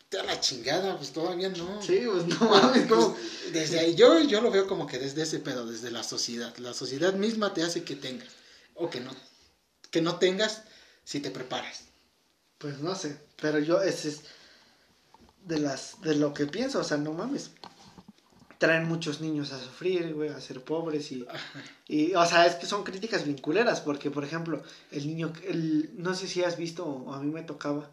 [0.08, 1.80] Te da la chingada, pues todavía no.
[1.82, 2.86] Sí, pues no mames.
[2.88, 6.56] Pues, desde ahí, yo, yo lo veo como que desde ese pedo, desde la sociedad.
[6.58, 8.28] La sociedad misma te hace que tengas.
[8.74, 9.12] O que no.
[9.92, 10.62] Que no tengas
[11.04, 11.82] si te preparas.
[12.58, 13.16] Pues no sé.
[13.40, 14.20] Pero yo, ese es
[15.44, 17.50] de las de lo que pienso, o sea, no mames
[18.60, 21.26] traen muchos niños a sufrir, güey, a ser pobres y,
[21.88, 26.14] y, o sea, es que son críticas vinculeras, porque, por ejemplo, el niño, el, no
[26.14, 27.90] sé si has visto, o a mí me tocaba,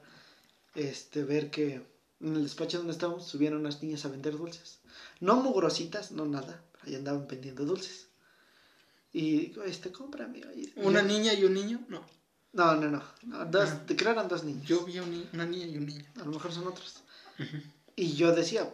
[0.75, 1.81] este, ver que
[2.19, 4.79] en el despacho donde estábamos subieron unas niñas a vender dulces.
[5.21, 8.09] No mugrositas, no nada, ahí andaban vendiendo dulces.
[9.13, 10.41] Y, este, cómprame.
[10.75, 11.79] ¿Una niña y un niño?
[11.87, 12.05] No.
[12.51, 14.65] No, no, no, dos, te creo eran dos niños.
[14.67, 16.05] Yo vi una niña y un niño.
[16.17, 17.03] A lo mejor son otros.
[17.95, 18.69] Y yo decía,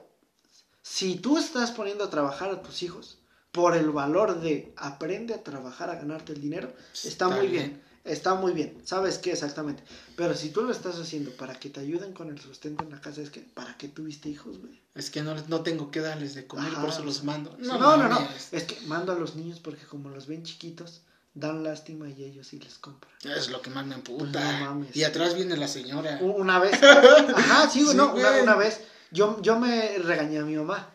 [0.84, 3.17] si tú estás poniendo a trabajar a tus hijos
[3.52, 6.72] por el valor de aprende a trabajar a ganarte el dinero,
[7.04, 7.82] está, muy bien.
[8.04, 9.82] Está muy bien, sabes qué exactamente.
[10.17, 13.00] Pero si tú lo estás haciendo para que te ayuden con el sustento en la
[13.00, 14.82] casa, es que ¿para qué tuviste hijos, güey?
[14.93, 17.56] Es que no, no tengo que darles de comer, por eso los mando.
[17.60, 21.02] No, no, no, no, Es que mando a los niños porque como los ven chiquitos,
[21.34, 23.13] dan lástima y ellos sí les compran.
[23.24, 24.76] Es lo que más me emputa.
[24.93, 26.19] Y atrás viene la señora.
[26.22, 26.74] Una vez.
[26.84, 28.82] Ajá, sí, no, una, una, vez.
[29.13, 30.89] Yo, yo me regañé a mi mamá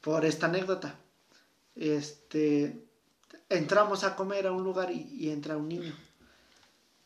[0.00, 0.94] por esta anécdota.
[1.74, 2.86] Este,
[3.48, 5.92] entramos a comer a un lugar y, entra un niño.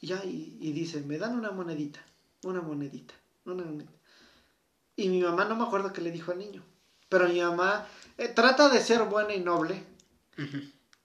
[0.00, 2.00] Y, ya, y, dice, me dan una monedita,
[2.44, 3.14] una monedita,
[3.46, 3.92] una monedita.
[4.94, 6.62] Y mi mamá no me acuerdo qué le dijo al niño.
[7.08, 7.86] Pero mi mamá
[8.18, 9.82] eh, trata de ser buena y noble.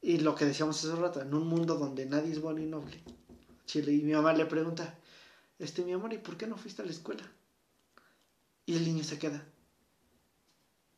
[0.02, 3.02] Y lo que decíamos hace rato, en un mundo donde nadie es bueno y noble.
[3.66, 4.98] Chile, y mi mamá le pregunta,
[5.58, 7.24] este mi amor, ¿y por qué no fuiste a la escuela?
[8.68, 9.44] Y el niño se queda.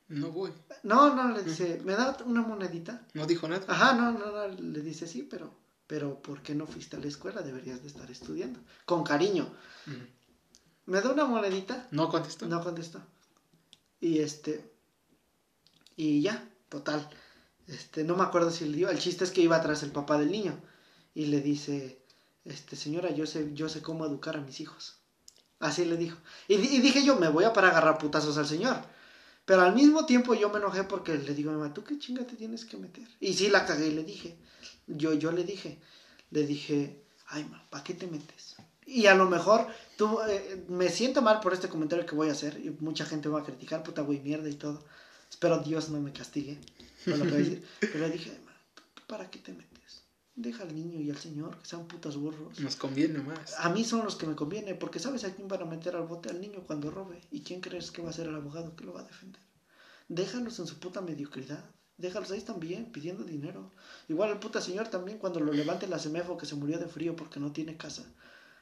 [0.09, 0.51] No voy.
[0.83, 3.07] No, no, le dice, ¿me da una monedita?
[3.13, 3.63] No dijo nada.
[3.69, 5.53] Ajá, no, no, no, le dice sí, pero
[5.89, 7.41] pero ¿por qué no fuiste a la escuela?
[7.41, 8.59] Deberías de estar estudiando.
[8.85, 9.51] Con cariño.
[10.85, 11.87] ¿Me da una monedita?
[11.89, 12.45] No contestó.
[12.45, 13.01] No contestó.
[13.99, 14.71] Y este.
[15.95, 17.09] Y ya, total.
[17.65, 18.89] Este, no me acuerdo si le dio.
[18.91, 20.61] El chiste es que iba atrás el papá del niño.
[21.15, 22.05] Y le dice,
[22.45, 24.98] este, señora, yo sé, yo sé cómo educar a mis hijos.
[25.59, 26.17] Así le dijo.
[26.47, 28.77] Y, y dije yo, me voy a para agarrar putazos al señor.
[29.49, 31.97] Pero al mismo tiempo yo me enojé porque le digo a mi mamá, ¿tú qué
[31.97, 33.07] chinga te tienes que meter?
[33.19, 34.37] Y sí la cagué y le dije,
[34.85, 35.79] yo, yo le dije,
[36.29, 38.57] le dije, ay, ma, ¿para qué te metes?
[38.85, 42.33] Y a lo mejor tú, eh, me siento mal por este comentario que voy a
[42.33, 44.83] hacer y mucha gente va a criticar, puta güey, mierda y todo.
[45.29, 46.59] Espero Dios no me castigue
[47.05, 47.67] por lo que voy a decir.
[47.79, 48.53] Pero le dije, ma,
[49.07, 49.78] ¿para qué te metes?
[50.41, 52.61] Deja al niño y al señor, que sean putas burros.
[52.61, 53.55] Nos conviene más.
[53.59, 56.07] A mí son los que me conviene, porque sabes a quién van a meter al
[56.07, 57.19] bote al niño cuando robe.
[57.29, 59.41] ¿Y quién crees que va a ser el abogado que lo va a defender?
[60.07, 61.65] Déjalos en su puta mediocridad.
[61.97, 63.73] Déjalos ahí también, pidiendo dinero.
[64.07, 67.17] Igual el puta señor también, cuando lo levante la semefo que se murió de frío
[67.17, 68.05] porque no tiene casa.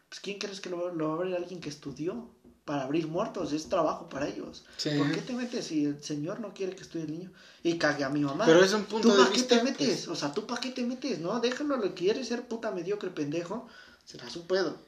[0.10, 2.28] Pues ¿quién crees que lo, va a abrir alguien que estudió?
[2.68, 4.66] Para abrir muertos, es trabajo para ellos.
[4.98, 7.32] ¿Por qué te metes si el señor no quiere que estudie el niño?
[7.64, 8.46] Y cague a mi mamá.
[8.46, 9.88] Pero es un punto ¿Tú para qué te metes?
[9.88, 10.08] Pues.
[10.10, 11.20] O sea, ¿tú para qué te metes?
[11.20, 13.70] No, déjalo, lo quiere ser puta mediocre pendejo,
[14.04, 14.86] será su pedo.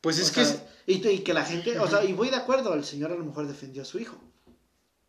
[0.00, 0.42] Pues es que...
[0.88, 3.24] y, y, que la gente, o sea, y voy de acuerdo, el señor a lo
[3.24, 4.18] mejor defendió a su hijo.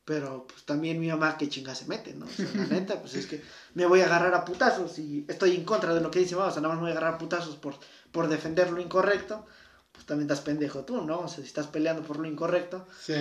[0.05, 2.27] Pero pues también mi mamá que chinga se mete, ¿no?
[2.27, 3.41] O sea, la neta, pues es que
[3.73, 6.49] me voy a agarrar a putazos y estoy en contra de lo que dice mamá,
[6.49, 7.75] o sea, nada más me voy a agarrar a putazos por,
[8.11, 9.45] por defender lo incorrecto,
[9.91, 11.19] pues también estás pendejo tú, ¿no?
[11.19, 12.87] O sea, si estás peleando por lo incorrecto.
[13.03, 13.13] Sí.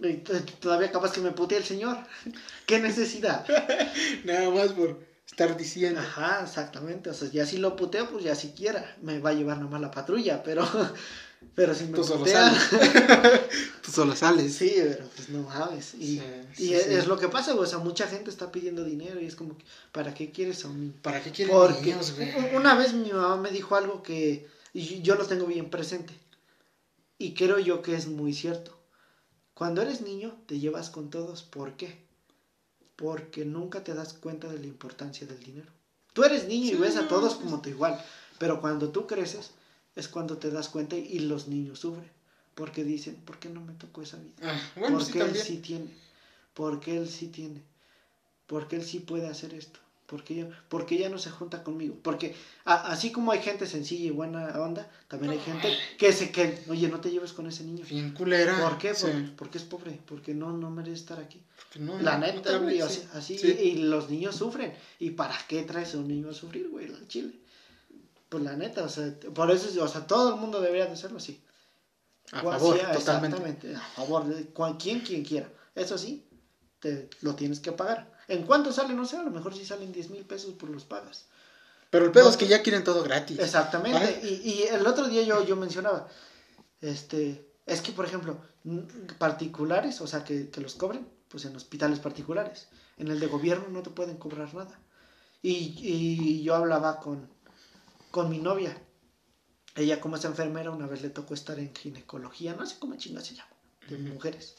[0.00, 0.14] Y
[0.60, 1.98] todavía capaz que me putee el señor.
[2.66, 3.46] ¿Qué necesidad?
[4.24, 6.00] nada más por estar diciendo.
[6.00, 7.10] Ajá, exactamente.
[7.10, 9.90] O sea, ya si lo puteo, pues ya siquiera me va a llevar nomás la
[9.90, 10.66] patrulla, pero
[11.54, 12.70] pero si me Tú solo sales.
[13.82, 14.54] Tú solo sales.
[14.54, 15.94] Sí, pero pues no mames.
[15.94, 16.20] Y,
[16.58, 19.56] y es, lo que pasa, O sea, mucha gente está pidiendo dinero y es como,
[19.92, 20.94] ¿para qué quieres a un niño?
[21.02, 25.46] ¿Para qué quieres Porque Una vez mi mamá me dijo algo que yo lo tengo
[25.46, 26.14] bien presente.
[27.18, 28.76] Y creo yo que es muy cierto.
[29.54, 31.44] Cuando eres niño, te llevas con todos.
[31.44, 31.96] ¿Por qué?
[32.96, 35.70] Porque nunca te das cuenta de la importancia del dinero.
[36.12, 38.00] Tú eres niño y ves a todos como tu igual.
[38.38, 39.52] Pero cuando tú creces,
[39.94, 42.10] es cuando te das cuenta y los niños sufren.
[42.54, 44.34] Porque dicen, ¿por qué no me tocó esa vida?
[44.42, 45.90] Ah, porque él sí tiene.
[46.52, 47.62] Porque él sí tiene.
[48.46, 49.80] Porque él sí puede hacer esto.
[50.06, 51.96] Porque ella, porque ella no se junta conmigo.
[52.02, 56.62] Porque así como hay gente sencilla y buena onda, también hay gente que se que,
[56.68, 57.84] oye, no te lleves con ese niño.
[57.88, 58.60] Bien culera.
[58.60, 58.92] ¿Por qué?
[59.36, 59.98] porque es pobre.
[60.04, 61.40] Porque no, no merece estar aquí.
[62.00, 63.34] La neta, güey, así.
[63.34, 64.74] Y, los niños sufren.
[64.98, 67.32] ¿Y para qué traes a un niño a sufrir, güey, al chile?
[68.28, 71.18] Pues la neta, o sea, por eso, o sea, todo el mundo debería de hacerlo
[71.18, 71.40] así.
[72.32, 73.74] A favor, totalmente.
[73.74, 74.48] A favor, de
[74.78, 75.48] quien quien quiera.
[75.74, 76.24] Eso sí,
[76.84, 78.12] te lo tienes que pagar.
[78.28, 78.92] ¿En cuánto sale?
[78.92, 81.24] No sé, a lo mejor si salen 10 mil pesos, por los pagas.
[81.88, 83.38] Pero el pedo es que ya quieren todo gratis.
[83.38, 84.20] Exactamente.
[84.22, 86.08] Y, y, el otro día yo, yo mencionaba,
[86.82, 88.36] este, es que, por ejemplo,
[89.16, 92.68] particulares, o sea, que, que los cobren, pues en hospitales particulares.
[92.98, 94.78] En el de gobierno no te pueden cobrar nada.
[95.40, 97.28] Y, y yo hablaba con,
[98.10, 98.76] con mi novia.
[99.74, 103.20] Ella como es enfermera, una vez le tocó estar en ginecología, no sé cómo chinga
[103.20, 103.50] se llama,
[103.88, 104.56] de mujeres.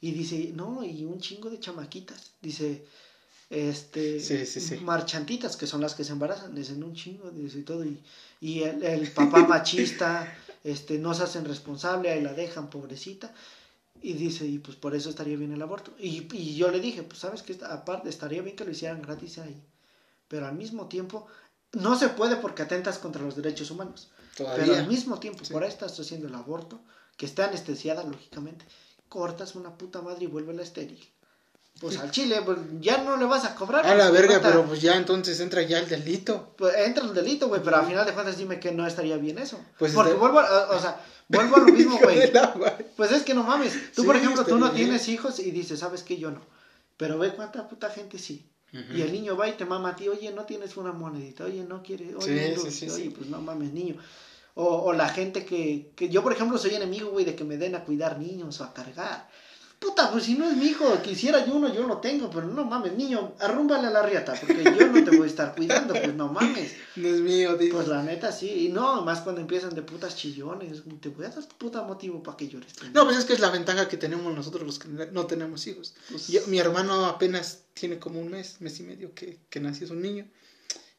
[0.00, 2.32] Y dice, no, y un chingo de chamaquitas.
[2.40, 2.84] Dice,
[3.50, 4.20] este,
[4.82, 7.84] marchantitas, que son las que se embarazan, dicen un chingo, dice todo.
[7.84, 8.02] Y,
[8.40, 10.32] y el, papá machista,
[10.62, 13.32] este, no se hacen responsable, ahí la dejan, pobrecita.
[14.00, 15.92] Y dice, y pues por eso estaría bien el aborto.
[15.98, 19.38] Y, y yo le dije, pues sabes que aparte estaría bien que lo hicieran gratis
[19.38, 19.60] ahí.
[20.28, 21.26] Pero al mismo tiempo,
[21.72, 24.10] no se puede porque atentas contra los derechos humanos.
[24.36, 26.80] Pero al mismo tiempo, por ahí estás haciendo el aborto,
[27.16, 28.64] que está anestesiada, lógicamente.
[29.08, 31.00] Cortas una puta madre y vuelve la estéril.
[31.80, 33.86] Pues al chile, pues ya no le vas a cobrar.
[33.86, 36.54] A la verga, pero pues ya entonces entra ya el delito.
[36.56, 39.38] Pues entra el delito, güey, pero al final de cuentas dime que no estaría bien
[39.38, 39.60] eso.
[39.78, 42.32] Pues Porque vuelvo a, o sea, vuelvo a lo mismo, güey.
[42.96, 43.92] pues es que no mames.
[43.94, 46.16] Tú, por ejemplo, tú no tienes hijos y dices, ¿sabes qué?
[46.18, 46.40] Yo no.
[46.96, 48.44] Pero ve cuánta puta gente sí.
[48.72, 51.64] Y el niño va y te mama a ti, oye, no tienes una monedita, oye,
[51.64, 53.96] no quiere, oye, oye pues no mames, niño.
[54.60, 57.56] O, o la gente que, que yo, por ejemplo, soy enemigo, güey, de que me
[57.56, 59.28] den a cuidar niños o a cargar.
[59.78, 62.64] Puta, pues si no es mi hijo, quisiera yo uno, yo lo tengo, pero no
[62.64, 66.14] mames, niño, arrúmbale a la riata, porque yo no te voy a estar cuidando, pues
[66.14, 66.74] no mames.
[66.96, 67.74] No es mío, tío.
[67.74, 71.28] Pues la neta sí, y no, más cuando empiezan de putas chillones, te voy a
[71.28, 72.72] dar puta motivo para que llores.
[72.92, 75.94] No, pues es que es la ventaja que tenemos nosotros los que no tenemos hijos.
[76.10, 79.92] Pues mi hermano apenas tiene como un mes, mes y medio que, que nació, es
[79.92, 80.26] un niño.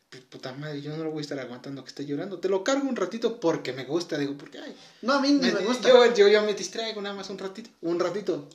[0.09, 2.39] Pues, puta madre, yo no lo voy a estar aguantando que esté llorando.
[2.39, 4.75] Te lo cargo un ratito porque me gusta, digo, porque, ay.
[5.03, 5.87] No, a mí me, me gusta.
[5.87, 8.49] Yo, yo, yo me distraigo nada más un ratito, un ratito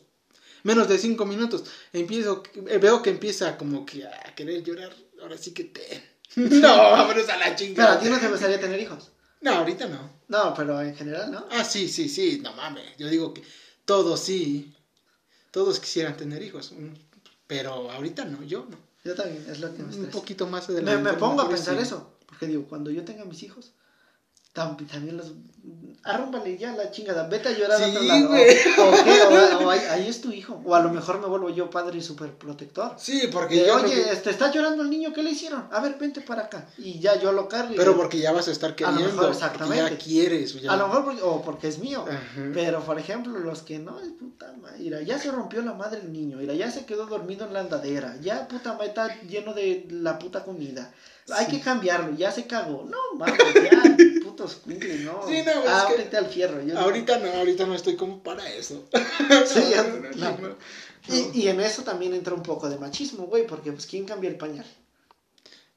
[0.64, 4.92] menos de cinco minutos, empiezo, eh, veo que empieza como que a querer llorar,
[5.22, 6.02] ahora sí que te...
[6.36, 8.00] no, vámonos a la chingada.
[8.00, 9.10] Pero a ti no te gustaría tener hijos.
[9.42, 10.10] No, ahorita no.
[10.26, 11.46] No, pero en general, ¿no?
[11.50, 12.96] Ah, sí, sí, sí, no mames.
[12.96, 13.42] Yo digo que
[13.84, 14.74] todos sí.
[15.50, 16.72] Todos quisieran tener hijos.
[17.46, 18.78] Pero ahorita no, yo no.
[19.04, 21.02] Yo también, es lo que me Un poquito más adelante.
[21.02, 22.16] Me, me pongo a pensar eso.
[22.26, 23.74] Porque digo, cuando yo tenga mis hijos,
[24.54, 25.34] también los.
[26.04, 27.26] Arrúmbale ya la chingada.
[27.28, 28.30] Vete a llorar a otro lado.
[29.64, 30.60] O, ahí, es tu hijo.
[30.62, 32.94] O a lo mejor me vuelvo yo padre y súper protector.
[32.98, 33.76] Sí, porque yo.
[33.76, 35.66] Oye, este, está llorando el niño, ¿qué le hicieron?
[35.72, 36.68] A ver, vente para acá.
[36.76, 37.74] Y ya yo lo cargo.
[37.74, 39.02] Pero porque ya vas a estar queriendo.
[39.02, 39.90] A lo mejor, exactamente.
[39.90, 40.56] Ya quieres.
[40.68, 42.04] A lo mejor porque, o porque es mío.
[42.52, 45.04] Pero, por ejemplo, los que no, puta madre.
[45.06, 46.36] Ya se rompió la madre el niño.
[46.36, 48.18] Mira, ya se quedó dormido en la andadera.
[48.20, 50.92] Ya, puta madre, está lleno de la puta comida.
[51.32, 52.84] Hay que cambiarlo, ya se cagó.
[52.84, 55.26] No, mames, ya, putos cumples, no.
[55.26, 56.60] Sí, no, ah, al fierro.
[56.78, 58.84] ahorita no, ahorita no estoy como para eso.
[59.46, 59.72] sí,
[61.34, 64.28] y, y, en eso también entra un poco de machismo, güey, porque pues ¿quién cambia
[64.28, 64.66] el pañal?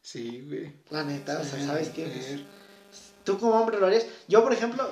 [0.02, 0.74] Sí, güey.
[0.89, 2.06] La neta, o sea, ¿sabes qué?
[2.06, 2.41] Pues,
[3.24, 4.06] tú como hombre lo harías.
[4.28, 4.89] Yo, por ejemplo,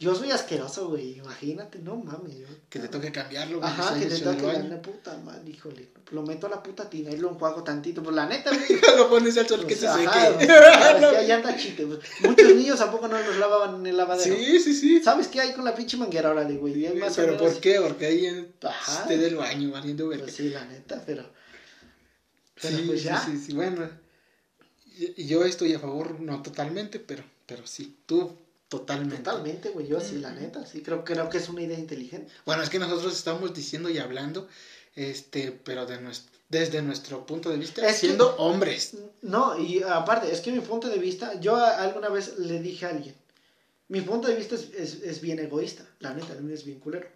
[0.00, 1.18] yo soy asqueroso, güey.
[1.18, 2.36] Imagínate, no mames.
[2.68, 3.68] que te toque cambiarlo, güey.
[3.68, 5.88] Ajá, que te toque la puta madre, híjole.
[6.12, 8.00] Lo meto a la puta tina y lo enjuago tantito.
[8.00, 8.80] Pues la neta, güey.
[8.96, 10.44] lo pones al sol que pues, se seque.
[10.44, 11.98] es que ahí anda chiste, güey.
[12.20, 14.36] Muchos niños ¿a poco no los lavaban en el lavadero.
[14.36, 15.02] Sí, sí, sí.
[15.02, 16.30] ¿Sabes qué hay con la pinche manguera?
[16.30, 16.74] Órale, güey.
[16.74, 17.80] Sí, pero ¿por qué?
[17.80, 18.52] Porque ahí en...
[18.62, 19.04] Ajá.
[19.08, 20.20] Te del baño, valiendo, güey.
[20.20, 21.24] Pues sí, la neta, pero.
[22.62, 23.18] Pero sí, pues ya.
[23.18, 23.52] Sí, sí, sí.
[23.54, 23.88] Bueno.
[25.16, 27.98] Yo estoy a favor, no totalmente, pero, pero sí.
[28.06, 28.36] Tú
[28.68, 29.24] Totalmente.
[29.24, 29.86] Totalmente, güey.
[29.86, 32.30] Yo sí, la neta, sí, creo, creo que es una idea inteligente.
[32.44, 34.46] Bueno, es que nosotros estamos diciendo y hablando,
[34.94, 35.98] este, pero de
[36.48, 38.94] desde nuestro punto de vista, siendo hombres.
[39.22, 42.90] No, y aparte, es que mi punto de vista, yo alguna vez le dije a
[42.90, 43.14] alguien,
[43.88, 47.08] mi punto de vista es, es, bien egoísta, la neta, es bien culero.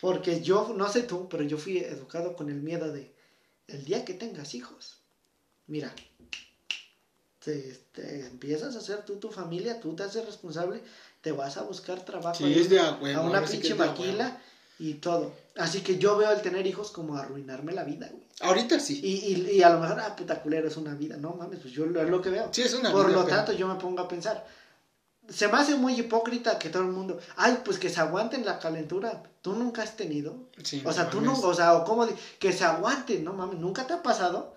[0.00, 3.12] Porque yo, no sé tú, pero yo fui educado con el miedo de,
[3.68, 4.98] el día que tengas hijos,
[5.66, 5.94] mira,
[7.44, 10.80] te, empiezas a hacer tú tu familia, tú te haces responsable,
[11.20, 14.40] te vas a buscar trabajo a, una pinche maquila
[14.78, 15.32] y todo.
[15.56, 18.22] Así que yo veo el tener hijos como arruinarme la vida, güey.
[18.40, 19.00] Ahorita sí.
[19.02, 21.16] Y, y, y a lo mejor, ah, puta culero, es una vida.
[21.16, 22.48] No mames, pues yo es lo que veo.
[22.52, 24.44] Sí, es una Por lo tanto, yo me pongo a pensar.
[25.28, 28.58] Se me hace muy hipócrita que todo el mundo, ay, pues que se aguanten la
[28.58, 29.22] calentura.
[29.40, 30.48] Tú nunca has tenido.
[30.62, 32.06] Sí, o sea, tú no, o sea, o como,
[32.38, 34.54] que se aguanten, no mames, nunca te ha pasado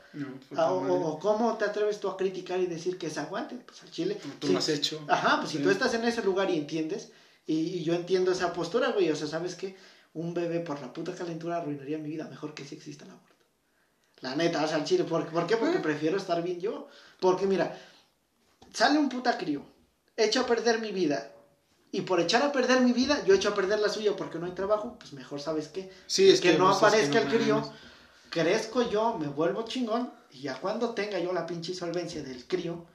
[0.47, 3.84] pues, ah, o, cómo te atreves tú a criticar y decir que se aguante, pues
[3.84, 4.18] al chile.
[4.39, 5.03] Tú lo has hecho.
[5.07, 7.11] Ajá, pues si tú estás en ese lugar y entiendes,
[7.45, 9.76] y, yo entiendo esa postura, güey, o sea, ¿sabes qué?
[10.13, 13.36] Un bebé por la puta calentura arruinaría mi vida, mejor que si exista el aborto.
[14.22, 15.57] La neta, o sea, al chile, ¿por, ¿por qué?
[15.57, 16.88] Porque prefiero estar bien yo.
[17.20, 17.78] Porque mira,
[18.74, 19.63] sale un puta crío,
[20.18, 21.32] echo a perder mi vida,
[21.91, 24.45] y por echar a perder mi vida, yo echo a perder la suya porque no
[24.45, 25.89] hay trabajo, pues mejor sabes qué.
[26.07, 27.63] Sí, es que, no pues, aparezca el crío
[28.36, 32.86] crezco yo, me vuelvo chingón, y ya cuando tenga yo la pinche solvencia del crío,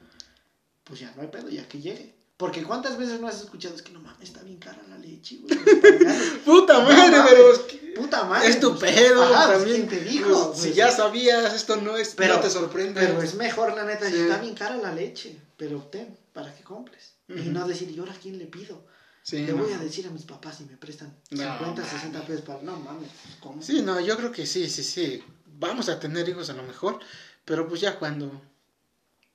[0.84, 2.14] pues ya no hay pedo, ya que llegue.
[2.36, 5.40] Porque cuántas veces no has escuchado, es que no mames, está bien cara la leche,
[5.42, 5.58] güey.
[6.44, 7.76] puta madre, pero es que...
[7.96, 8.48] Puta madre.
[8.48, 9.88] Es tu pues, pedo, pues, también.
[9.88, 10.54] te dijo?
[10.54, 13.00] si pues, ya sabías, esto no es, pero, no te sorprende.
[13.00, 17.14] Pero es mejor, la neta, está bien cara la leche, pero ten, para que compres.
[17.28, 18.84] Y no decir, ¿y ahora quién le pido?
[19.30, 22.62] le voy a decir a mis papás si me prestan 50, 60 pesos para...
[22.62, 23.10] No mames,
[23.40, 23.62] ¿cómo?
[23.62, 25.22] Sí, no, yo creo que sí, sí, sí.
[25.46, 26.98] Vamos a tener hijos a lo mejor,
[27.44, 28.42] pero pues ya cuando,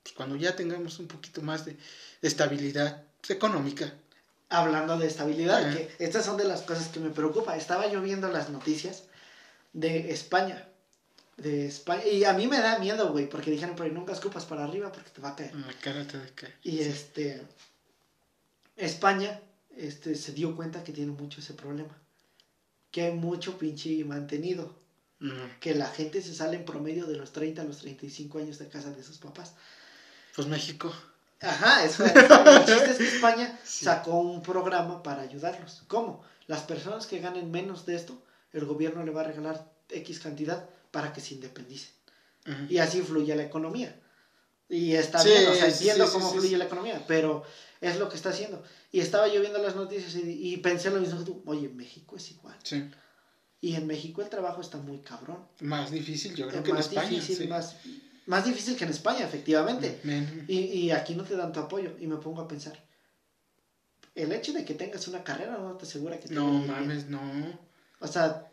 [0.04, 1.78] pues cuando ya tengamos un poquito más de,
[2.22, 3.93] estabilidad económica.
[4.50, 7.56] Hablando de estabilidad, que estas son de las cosas que me preocupa.
[7.56, 9.04] Estaba yo viendo las noticias
[9.74, 10.68] de España.
[11.38, 12.06] De España.
[12.06, 15.10] Y a mí me da miedo, güey, porque dijeron, pero nunca escupas para arriba porque
[15.10, 15.54] te va a caer.
[15.56, 16.56] La cara te va a caer.
[16.64, 17.42] Y este.
[18.78, 19.40] España
[19.76, 21.96] este, se dio cuenta que tiene mucho ese problema.
[22.92, 24.84] Que hay mucho pinche mantenido.
[25.60, 28.68] Que la gente se sale en promedio de los 30 a los 35 años de
[28.68, 29.56] casa de sus papás.
[30.36, 30.94] Pues México.
[31.42, 32.14] Ajá, eso es.
[32.16, 35.84] El chiste es que España sacó un programa para ayudarlos.
[35.88, 36.24] ¿Cómo?
[36.48, 38.22] Las personas que ganen menos de esto,
[38.54, 41.91] el gobierno le va a regalar X cantidad para que se independicen.
[42.70, 43.93] Y así fluye la economía.
[44.70, 47.43] Y está bien, o sea, entiendo cómo fluye la economía, pero
[47.82, 48.64] es lo que está haciendo.
[48.93, 52.32] Y estaba yo viendo las noticias y, pensé lo mismo que tú, oye, México es
[52.32, 52.58] igual.
[52.64, 52.89] Sí.
[53.60, 55.39] Y en México el trabajo está muy cabrón.
[55.60, 57.10] Más difícil, yo creo que en España.
[57.10, 57.76] Difícil, más,
[58.26, 60.00] más difícil que en España, efectivamente.
[60.48, 61.91] Y, y aquí no te dan tu apoyo.
[62.00, 62.82] Y me pongo a pensar,
[64.14, 67.20] el hecho de que tengas una carrera no te asegura que te No mames, no.
[68.00, 68.48] O sea,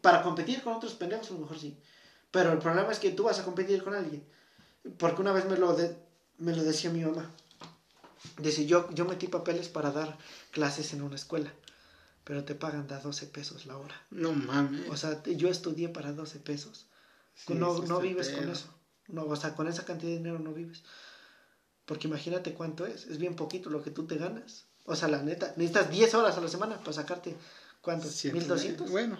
[0.00, 1.76] para competir con otros pendejos a lo mejor sí.
[2.30, 4.22] Pero el problema es que tú vas a competir con alguien.
[4.98, 5.76] Porque una vez me lo,
[6.38, 7.30] me lo decía mi mamá.
[8.38, 10.18] Dice, yo, yo metí papeles para dar
[10.50, 11.52] clases en una escuela,
[12.24, 13.94] pero te pagan da 12 pesos la hora.
[14.10, 14.88] No mames.
[14.90, 16.86] O sea, yo estudié para 12 pesos.
[17.48, 18.68] no no vives con eso.
[19.08, 20.82] No, o sea, con esa cantidad de dinero no vives.
[21.86, 23.06] Porque imagínate cuánto es.
[23.06, 24.66] Es bien poquito lo que tú te ganas.
[24.84, 27.36] O sea, la neta, necesitas 10 horas a la semana para sacarte,
[27.80, 28.08] ¿cuánto?
[28.08, 28.90] ¿1200?
[28.90, 29.18] Bueno,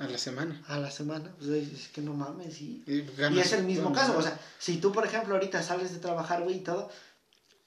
[0.00, 0.62] a la semana.
[0.68, 1.34] A la semana.
[1.38, 2.60] Pues es que no mames.
[2.60, 4.16] Y, y, es el mismo caso.
[4.16, 6.90] O sea, si tú, por ejemplo, ahorita sales de trabajar, güey, y todo,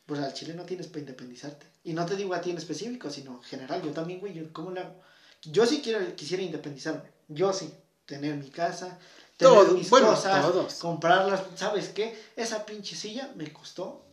[0.06, 1.66] pues al chile no tienes para independizarte.
[1.84, 3.82] Y no te digo a ti en específico, sino en general.
[3.82, 5.02] Yo también, güey, yo, ¿cómo le hago?
[5.44, 7.12] Yo sí quiero, quisiera independizarme.
[7.28, 7.74] Yo sí.
[8.06, 9.00] Tener mi casa,
[9.36, 11.42] tener mis cosas, comprarlas.
[11.56, 12.16] ¿Sabes qué?
[12.36, 14.06] Esa pinche silla me costó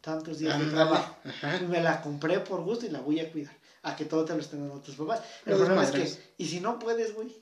[0.00, 1.16] tantos días de trabajo.
[1.68, 3.56] Me la compré por gusto y la voy a cuidar.
[3.82, 5.20] A que todo te lo estén dando tus papás.
[5.44, 7.36] El problema es que, y si no puedes, güey,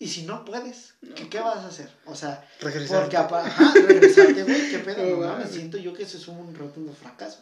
[0.00, 0.94] y si no puedes,
[1.30, 1.90] ¿qué, vas a hacer?
[2.06, 3.18] O sea, regresarte.
[3.18, 6.94] porque ajá, regresarte, güey, qué pedo, no, me siento yo que eso es un rotundo
[6.94, 7.40] fracaso.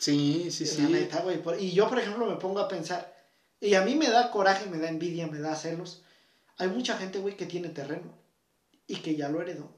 [0.00, 0.82] Sí, sí, sí.
[0.82, 1.40] La neta, güey.
[1.64, 3.14] Y yo, por ejemplo, me pongo a pensar,
[3.60, 6.02] y a mí me da coraje, me da envidia, me da celos.
[6.58, 8.12] Hay mucha gente, güey, que tiene terreno
[8.88, 9.72] y que ya lo heredó.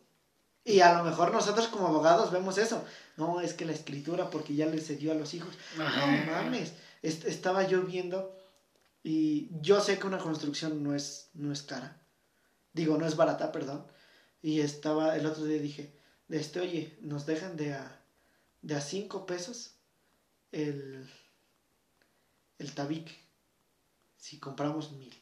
[0.65, 2.87] Y a lo mejor nosotros como abogados vemos eso.
[3.19, 5.55] No, es que la escritura porque ya le cedió a los hijos.
[5.77, 6.73] No mames.
[7.03, 8.35] estaba yo viendo
[9.03, 12.01] y yo sé que una construcción no es, no es cara.
[12.73, 13.87] Digo, no es barata, perdón.
[14.41, 15.99] Y estaba, el otro día dije,
[16.29, 18.05] este, oye, nos dejan de a,
[18.63, 19.75] de a cinco pesos
[20.53, 21.09] el,
[22.59, 23.13] el tabique.
[24.17, 25.13] Si compramos mil.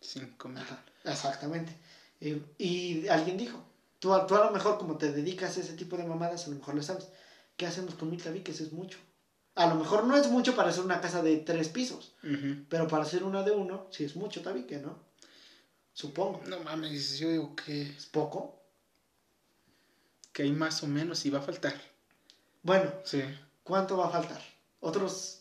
[0.00, 0.64] Cinco mil.
[1.04, 1.76] exactamente.
[2.20, 3.64] Y, alguien dijo,
[4.00, 6.56] tú, tú a lo mejor como te dedicas a ese tipo de mamadas, a lo
[6.56, 7.08] mejor lo sabes.
[7.56, 8.60] ¿Qué hacemos con mil tabiques?
[8.60, 8.98] Es mucho.
[9.58, 12.12] A lo mejor no es mucho para hacer una casa de tres pisos,
[12.68, 14.96] pero para hacer una de uno, sí es mucho tabique, ¿no?
[15.92, 16.40] Supongo.
[16.46, 17.82] No mames, yo digo que...
[17.82, 18.62] ¿Es poco?
[20.32, 21.74] Que hay más o menos y va a faltar.
[22.62, 23.20] Bueno, sí.
[23.64, 24.40] ¿cuánto va a faltar?
[24.78, 25.40] ¿Otros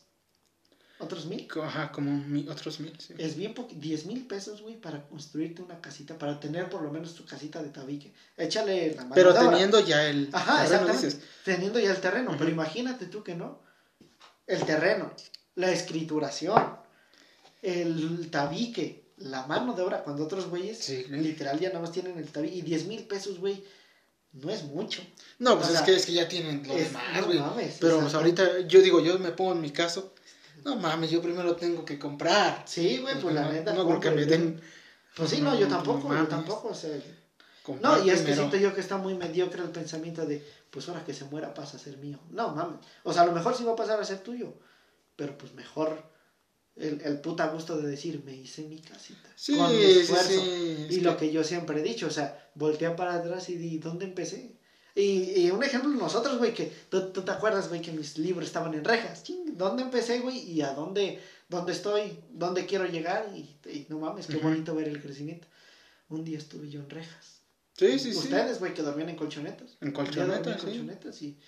[0.97, 1.47] ¿Otros mil?
[1.63, 3.13] Ajá, como otros mil, sí.
[3.19, 6.89] Es bien poquito, diez mil pesos, güey, para construirte una casita, para tener por lo
[6.91, 8.11] menos tu casita de tabique.
[8.35, 11.21] Échale la mano Pero teniendo ya el Ajá, terreno, dices.
[11.45, 13.66] Teniendo ya el terreno, pero imagínate tú que no
[14.47, 15.11] el terreno,
[15.55, 16.77] la escrituración,
[17.61, 22.31] el tabique, la mano de obra, cuando otros güeyes literal ya nada más tienen el
[22.31, 23.63] tabique y 10 mil pesos, güey,
[24.33, 25.01] no es mucho.
[25.39, 27.71] No, pues es, que, es que ya tienen lo demás, güey.
[27.79, 30.13] Pero pues ahorita, yo digo, yo me pongo en mi caso,
[30.63, 32.63] no mames, yo primero tengo que comprar.
[32.65, 33.73] Sí, güey, pues la neta.
[33.73, 34.61] No, porque me den.
[35.15, 36.91] Pues sí, no, yo tampoco, yo tampoco, o sea.
[37.75, 41.03] No, y es que siento yo que está muy mediocre el pensamiento de, pues ahora
[41.03, 42.19] que se muera pasa a ser mío.
[42.31, 42.79] No, mames.
[43.03, 44.53] O sea, a lo mejor sí va a pasar a ser tuyo,
[45.15, 46.03] pero pues mejor
[46.75, 49.29] el, el puta gusto de decir, me hice mi casita.
[49.35, 50.41] Sí, con mi esfuerzo.
[50.89, 51.31] y lo que...
[51.31, 54.55] yo siempre he dicho, o sea, voltea para atrás y di, ¿dónde empecé?
[54.95, 58.73] Y, y un ejemplo, nosotros, güey, que tú, te acuerdas, güey, que mis libros estaban
[58.73, 59.23] en rejas.
[59.53, 60.39] ¿Dónde empecé, güey?
[60.39, 63.27] Y a dónde, dónde estoy, dónde quiero llegar.
[63.35, 65.47] Y, no mames, qué bonito ver el crecimiento.
[66.09, 67.36] Un día estuve yo en rejas.
[67.77, 69.77] Sí, sí, Ustedes, güey, que dormían en colchonetas.
[69.81, 71.39] En colchonetas, en colchonetas y,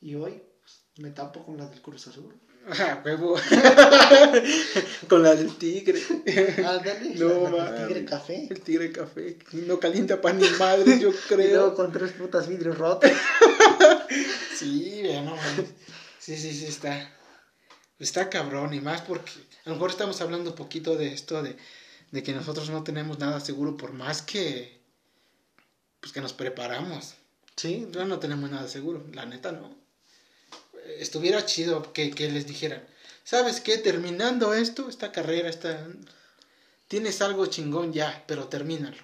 [0.00, 2.34] y hoy pues, me tapo con la del Cruz Azul.
[2.64, 3.34] Ah, huevo.
[5.08, 6.00] con la del tigre.
[6.64, 7.16] Ah, dale.
[7.16, 8.46] No, la, el tigre café.
[8.48, 9.36] El tigre café.
[9.52, 11.74] No calienta pan ni madre, yo creo.
[11.74, 13.10] con tres putas vidrios rotos.
[14.56, 15.34] sí, vea, no
[16.20, 17.10] Sí, sí, sí, está.
[17.98, 19.32] Está cabrón, y más porque
[19.64, 21.56] a lo mejor estamos hablando un poquito de esto de,
[22.12, 24.81] de que nosotros no tenemos nada seguro, por más que
[26.02, 27.14] pues que nos preparamos.
[27.56, 27.86] Sí.
[27.94, 29.74] No, no tenemos nada seguro, la neta no.
[30.98, 32.84] Estuviera chido que, que les dijeran,
[33.22, 33.78] ¿sabes qué?
[33.78, 35.86] Terminando esto, esta carrera, esta...
[36.88, 38.98] Tienes algo chingón ya, pero termínalo.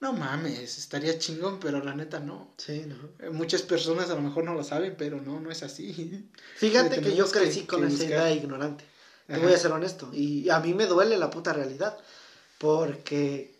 [0.00, 2.54] No mames, estaría chingón, pero la neta no.
[2.56, 2.96] Sí, no.
[3.24, 6.26] Eh, muchas personas a lo mejor no lo saben, pero no, no es así.
[6.56, 8.84] Fíjate que yo crecí con esa idea ignorante.
[9.26, 10.10] Te voy a ser honesto.
[10.12, 11.98] Y a mí me duele la puta realidad.
[12.58, 13.54] Porque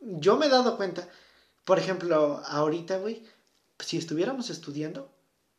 [0.00, 1.08] yo me he dado cuenta
[1.64, 3.22] por ejemplo, ahorita, güey,
[3.78, 5.10] si estuviéramos estudiando,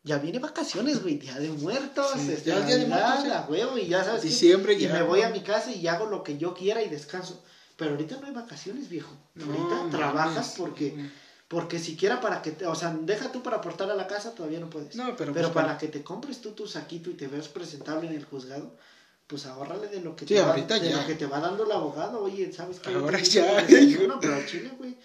[0.04, 4.04] ya viene vacaciones, güey, día de muertos, este, ya día de muertos, güey, y ya
[4.04, 4.24] sabes.
[4.24, 7.44] Diciembre y me voy a mi casa y hago lo que yo quiera y descanso.
[7.78, 9.12] Pero ahorita no hay vacaciones, viejo.
[9.40, 11.10] ahorita trabajas porque
[11.52, 14.62] porque siquiera para que te, o sea, deja tú para aportar a la casa todavía
[14.62, 14.96] no puedes.
[14.96, 18.08] No, pero, pero pues para que te compres tú tu saquito y te veas presentable
[18.08, 18.74] en el juzgado,
[19.28, 22.24] pues ahórrale de lo que te va, de lo que te va dando el abogado,
[22.24, 22.94] oye, ¿sabes qué?
[22.94, 23.68] Ahora ya.
[24.08, 24.96] No, pero Chile, güey.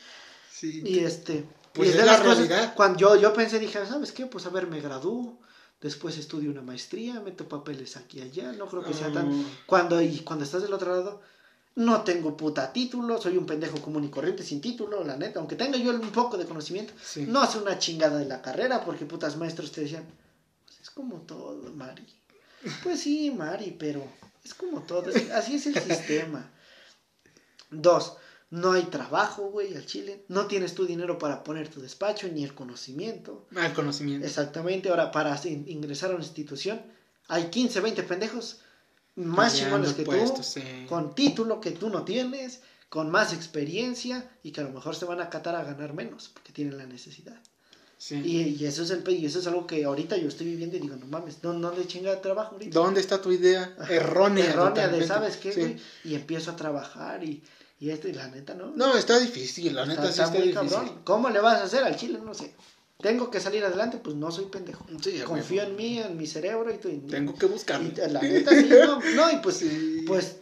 [0.63, 1.45] Y este.
[1.73, 2.75] Pues es la realidad.
[2.75, 4.27] cuando yo, yo pensé, dije, ¿sabes qué?
[4.27, 5.39] Pues a ver, me gradúo,
[5.81, 9.31] después estudio una maestría, meto papeles aquí y allá, no creo que sea tan.
[9.31, 9.45] Ah.
[9.67, 11.21] Cuando, y cuando estás del otro lado,
[11.75, 15.57] no tengo puta título, soy un pendejo común y corriente sin título, la neta, aunque
[15.57, 16.95] tenga yo un poco de conocimiento,
[17.27, 20.07] no hace una chingada de la carrera, porque putas maestros te decían,
[20.65, 22.07] pues es como todo, Mari.
[22.83, 24.03] Pues sí, Mari, pero
[24.43, 26.51] es como todo, así es el sistema.
[27.71, 28.17] Dos,
[28.51, 30.24] no hay trabajo, güey, al Chile.
[30.28, 33.47] No tienes tu dinero para poner tu despacho, ni el conocimiento.
[33.57, 34.26] Ah, el conocimiento.
[34.26, 34.88] Exactamente.
[34.88, 36.80] Ahora, para ingresar a una institución,
[37.28, 38.61] hay 15, 20 pendejos
[39.16, 40.12] más chingones que tú,
[40.88, 45.07] con título que tú no tienes, con más experiencia y que a lo mejor se
[45.07, 47.40] van a catar a ganar menos porque tienen la necesidad.
[48.11, 50.97] Y, eso es el y eso es algo que ahorita yo estoy viviendo y digo,
[50.97, 52.78] no mames, no, no le chinga de trabajo ahorita.
[52.78, 53.74] ¿Dónde está tu idea?
[53.88, 54.44] Errónea.
[54.44, 57.42] Errónea de, ¿sabes qué, Y empiezo a trabajar y,
[57.79, 58.72] y esto, y la neta, ¿no?
[58.74, 60.55] No, está difícil, la neta sí está, difícil.
[60.55, 61.01] Cabrón.
[61.05, 62.18] ¿Cómo le vas a hacer al chile?
[62.24, 62.55] No sé.
[63.01, 64.87] Tengo que salir adelante, pues no soy pendejo.
[65.27, 66.93] Confío en mí, en mi cerebro y todo.
[67.11, 67.91] Tengo que buscarlo.
[68.09, 69.62] la neta sí, no, no y pues,
[70.07, 70.37] pues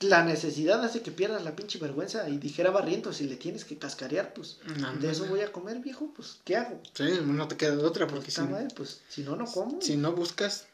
[0.00, 2.26] la necesidad hace que pierdas la pinche vergüenza.
[2.30, 4.58] Y dijera Barriento, si le tienes que cascarear, pues
[5.00, 6.80] de eso voy a comer, viejo, pues ¿qué hago?
[6.94, 8.40] Sí, no te queda de otra porque si,
[8.74, 9.82] pues, si no, no como.
[9.82, 10.66] Si no buscas,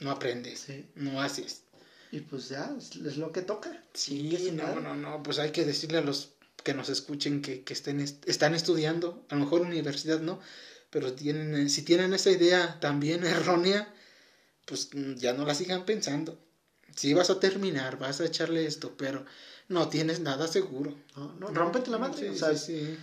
[0.00, 1.62] no aprendes, no haces.
[2.16, 3.82] Y pues ya, es, lo que toca.
[3.94, 6.30] Sí, no, no, no, pues hay que decirle a los
[6.62, 10.40] que nos escuchen que, que estén, están estudiando, a lo mejor universidad no,
[10.90, 13.92] pero tienen, si tienen esa idea también errónea,
[14.64, 16.38] pues ya no la sigan pensando
[16.96, 19.24] sí vas a terminar, vas a echarle esto, pero
[19.68, 20.96] no tienes nada seguro.
[21.14, 22.34] No, no, rompete la madre.
[22.34, 22.98] Sí, sí,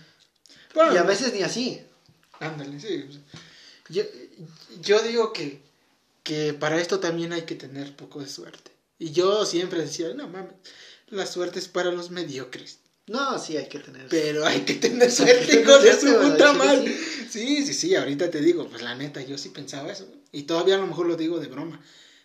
[0.74, 1.80] y a veces ni así.
[2.40, 3.08] Ándale, sí.
[3.88, 4.02] Yo,
[4.80, 5.60] yo digo que,
[6.22, 8.73] que para esto también hay que tener poco de suerte.
[9.04, 10.54] Y yo siempre decía, no mames,
[11.08, 12.78] la suerte es para los mediocres.
[13.06, 14.08] No, sí hay que tener.
[14.08, 16.82] Pero hay que tener suerte con eso, puta mal.
[17.28, 20.08] Sí, sí, sí, ahorita te digo, pues la neta, yo sí pensaba eso.
[20.32, 21.84] Y todavía a lo mejor lo digo de broma.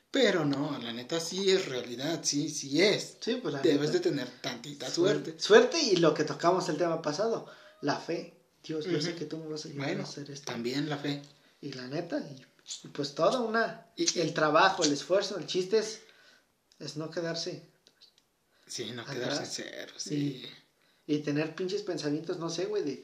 [0.10, 3.18] Pero no, la neta sí es realidad, sí, sí es.
[3.20, 5.36] Sí, pues la Debes de tener tantita suerte.
[5.38, 7.46] Suerte y lo que tocamos el tema pasado,
[7.82, 8.38] la fe.
[8.64, 10.50] Dios, yo sé que tú me vas a ayudar a hacer esto.
[10.50, 11.24] También la fe.
[11.62, 13.86] Y la neta, y, pues todo una.
[13.98, 16.04] Y, el trabajo, el esfuerzo, el chiste es,
[16.80, 17.64] es no quedarse.
[18.68, 20.50] Sí, no quedarse cero, sí.
[21.08, 23.04] Y, y tener pinches pensamientos, no sé, güey, de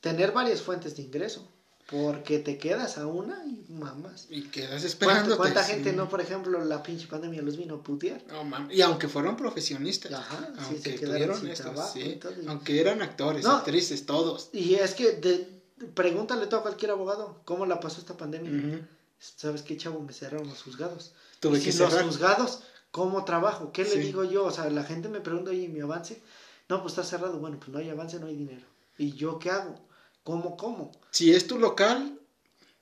[0.00, 1.50] tener varias fuentes de ingreso.
[1.90, 4.26] Porque te quedas a una y mamas.
[4.30, 5.36] Y quedas esperando.
[5.36, 8.22] ¿Cuánta, gente no, por ejemplo, la pinche pandemia los vino a putear?
[8.28, 8.74] No, mames.
[8.74, 10.12] Y aunque fueron profesionistas.
[10.12, 12.18] Ajá, aunque tuvieron esto, sí.
[12.46, 14.48] Aunque eran actores, actrices, todos.
[14.52, 15.46] Y es que de,
[15.94, 18.88] pregúntale todo a cualquier abogado, ¿cómo la pasó esta pandemia?
[19.18, 20.00] ¿Sabes qué, chavo?
[20.00, 21.12] Me cerraron los juzgados.
[21.40, 22.62] Tuve que los juzgados,
[22.94, 23.72] ¿cómo trabajo?
[23.72, 24.44] ¿Qué le digo yo?
[24.44, 26.22] O sea, la gente me pregunta, oye, ¿mi avance?
[26.68, 27.40] No, pues está cerrado.
[27.40, 28.64] Bueno, pues no hay avance, no hay dinero.
[28.96, 29.74] ¿Y yo qué hago?
[30.22, 30.92] ¿Cómo, cómo?
[31.10, 32.16] Si es tu local,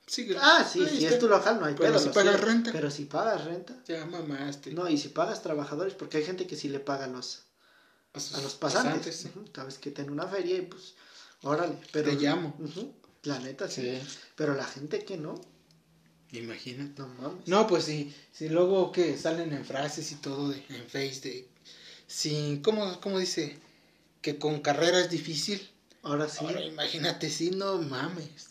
[0.05, 0.37] sigue.
[0.39, 2.71] Ah, sí, si es tu local no hay pero si pagas renta.
[2.71, 3.75] Pero si pagas renta.
[3.87, 4.71] Ya mamaste.
[4.71, 7.45] No, y si pagas trabajadores, porque hay gente que sí le paga a los,
[8.13, 9.29] a, los pasantes.
[9.55, 10.93] Sabes que tiene una feria y pues,
[11.41, 11.75] órale.
[11.91, 12.55] Pero, Te llamo.
[13.23, 13.99] la neta, sí.
[14.35, 15.41] Pero la gente que no.
[16.33, 17.01] Imagínate.
[17.01, 17.47] No mames.
[17.47, 21.47] No, pues sí, si luego que salen en frases y todo de, en Face de.
[22.07, 23.57] Si, ¿cómo, ¿Cómo dice?
[24.21, 25.69] Que con carrera es difícil
[26.03, 26.39] Ahora sí.
[26.45, 28.49] Ahora imagínate, si no mames.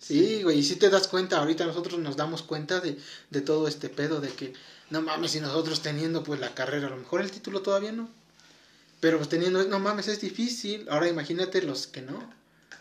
[0.00, 2.98] Sí, güey, y si te das cuenta, ahorita nosotros nos damos cuenta de,
[3.30, 4.54] de todo este pedo, de que,
[4.88, 8.10] no mames, y nosotros teniendo pues la carrera, a lo mejor el título todavía no,
[8.98, 10.88] pero pues teniendo, no mames, es difícil.
[10.90, 12.32] Ahora imagínate los que no,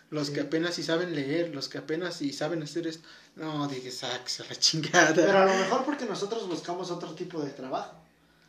[0.09, 3.07] los que apenas si saben leer, los que apenas si saben hacer esto.
[3.35, 5.13] No, dije, sax a la chingada.
[5.13, 7.95] Pero a lo mejor porque nosotros buscamos otro tipo de trabajo.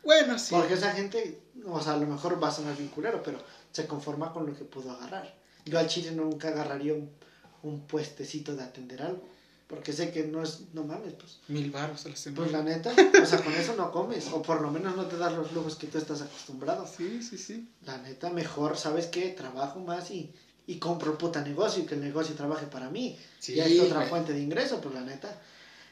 [0.03, 0.55] Bueno, sí.
[0.55, 3.39] Porque esa gente, o sea, a lo mejor va a sonar bien culero, pero
[3.73, 5.35] se conforma con lo que pudo agarrar.
[5.67, 9.29] Yo al chile nunca agarraría un, puestecito de atender algo.
[9.67, 11.39] Porque sé que no es, no mames, pues.
[11.47, 12.43] Mil baros a la semana.
[12.43, 12.93] Pues la neta,
[13.23, 14.29] o sea, con eso no comes.
[14.33, 16.89] O por lo menos no te das los lujos que tú estás acostumbrado.
[16.89, 17.69] Sí, sí, sí.
[17.83, 19.29] La neta, mejor, ¿sabes qué?
[19.29, 20.35] Trabajo más y,
[20.71, 23.19] y compro el puta negocio y que el negocio trabaje para mí.
[23.41, 25.37] Sí, y hay otra fuente de ingreso, pues la neta.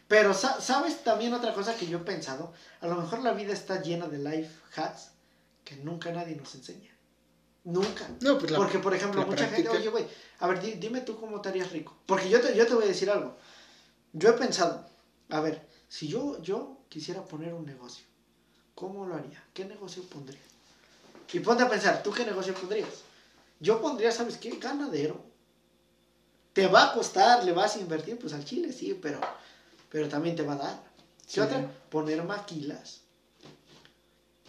[0.07, 2.53] Pero, ¿sabes también otra cosa que yo he pensado?
[2.81, 5.11] A lo mejor la vida está llena de life hacks
[5.65, 6.93] que nunca nadie nos enseña.
[7.65, 8.09] Nunca.
[8.21, 10.07] No, pues Porque, por ejemplo, mucha gente, oye, güey,
[10.39, 11.97] a ver, dime tú cómo te harías rico.
[12.07, 13.37] Porque yo te, yo te voy a decir algo.
[14.13, 14.89] Yo he pensado,
[15.29, 18.07] a ver, si yo, yo quisiera poner un negocio,
[18.77, 19.43] ¿cómo lo haría?
[19.53, 20.39] ¿Qué negocio pondría?
[21.33, 23.08] Y ponte a pensar, ¿tú qué negocio pondrías?
[23.61, 24.51] Yo pondría, ¿sabes qué?
[24.51, 25.25] Ganadero.
[26.53, 29.21] Te va a costar, le vas a invertir, pues al chile sí, pero,
[29.91, 30.83] pero también te va a dar.
[31.33, 31.71] ¿Qué otra?
[31.91, 33.03] Poner maquilas.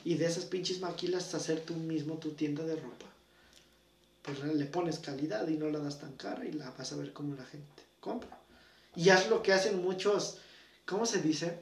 [0.04, 3.06] Y de esas pinches maquilas hacer tú mismo tu tienda de ropa.
[4.22, 7.14] Pues le pones calidad y no la das tan cara y la vas a ver
[7.14, 8.40] cómo la gente compra.
[8.96, 10.38] Y haz lo que hacen muchos,
[10.86, 11.60] ¿cómo se dice?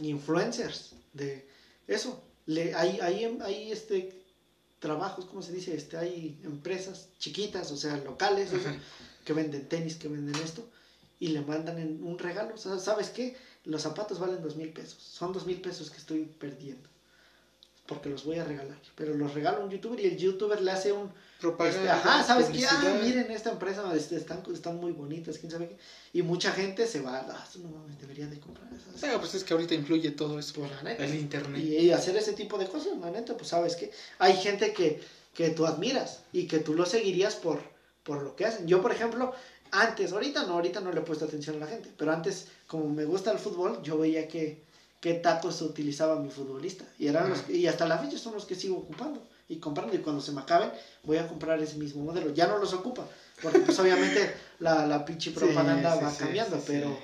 [0.00, 1.48] Influencers de
[1.86, 2.22] eso.
[2.46, 4.24] Le, hay, hay, hay este
[4.78, 5.74] trabajos, ¿cómo se dice?
[5.74, 8.50] Este, hay empresas chiquitas, o sea, locales,
[9.24, 10.68] que venden tenis, que venden esto,
[11.20, 12.56] y le mandan en un regalo.
[12.56, 13.36] ¿sabes qué?
[13.64, 15.02] Los zapatos valen dos mil pesos.
[15.02, 16.88] Son dos mil pesos que estoy perdiendo
[17.88, 18.78] porque los voy a regalar.
[18.94, 21.10] Pero los regala un youtuber y el youtuber le hace un...
[21.40, 21.78] Propaganda.
[21.78, 22.66] Este, ajá, ¿sabes qué?
[22.66, 25.78] Ah, miren esta empresa, este, están, están muy bonitas, quién sabe qué.
[26.12, 29.00] Y mucha gente se va, ah, no mames, debería de comprar esas.
[29.00, 30.68] sea, pues es que ahorita influye todo eso
[30.98, 31.62] el internet.
[31.62, 35.00] Y, hacer ese tipo de cosas, la neta, pues sabes que hay gente que,
[35.32, 37.62] que tú admiras y que tú lo seguirías por,
[38.02, 38.66] por lo que hacen.
[38.66, 39.32] Yo, por ejemplo,
[39.70, 42.88] antes, ahorita no, ahorita no le he puesto atención a la gente, pero antes, como
[42.88, 44.67] me gusta el fútbol, yo veía que
[45.00, 46.84] qué tacos utilizaba mi futbolista.
[46.98, 49.94] Y, eran los, y hasta la fecha son los que sigo ocupando y comprando.
[49.94, 50.70] Y cuando se me acaben,
[51.04, 52.32] voy a comprar ese mismo modelo.
[52.34, 53.06] Ya no los ocupa,
[53.42, 56.98] porque pues obviamente la, la pinche propaganda va cambiando, pero,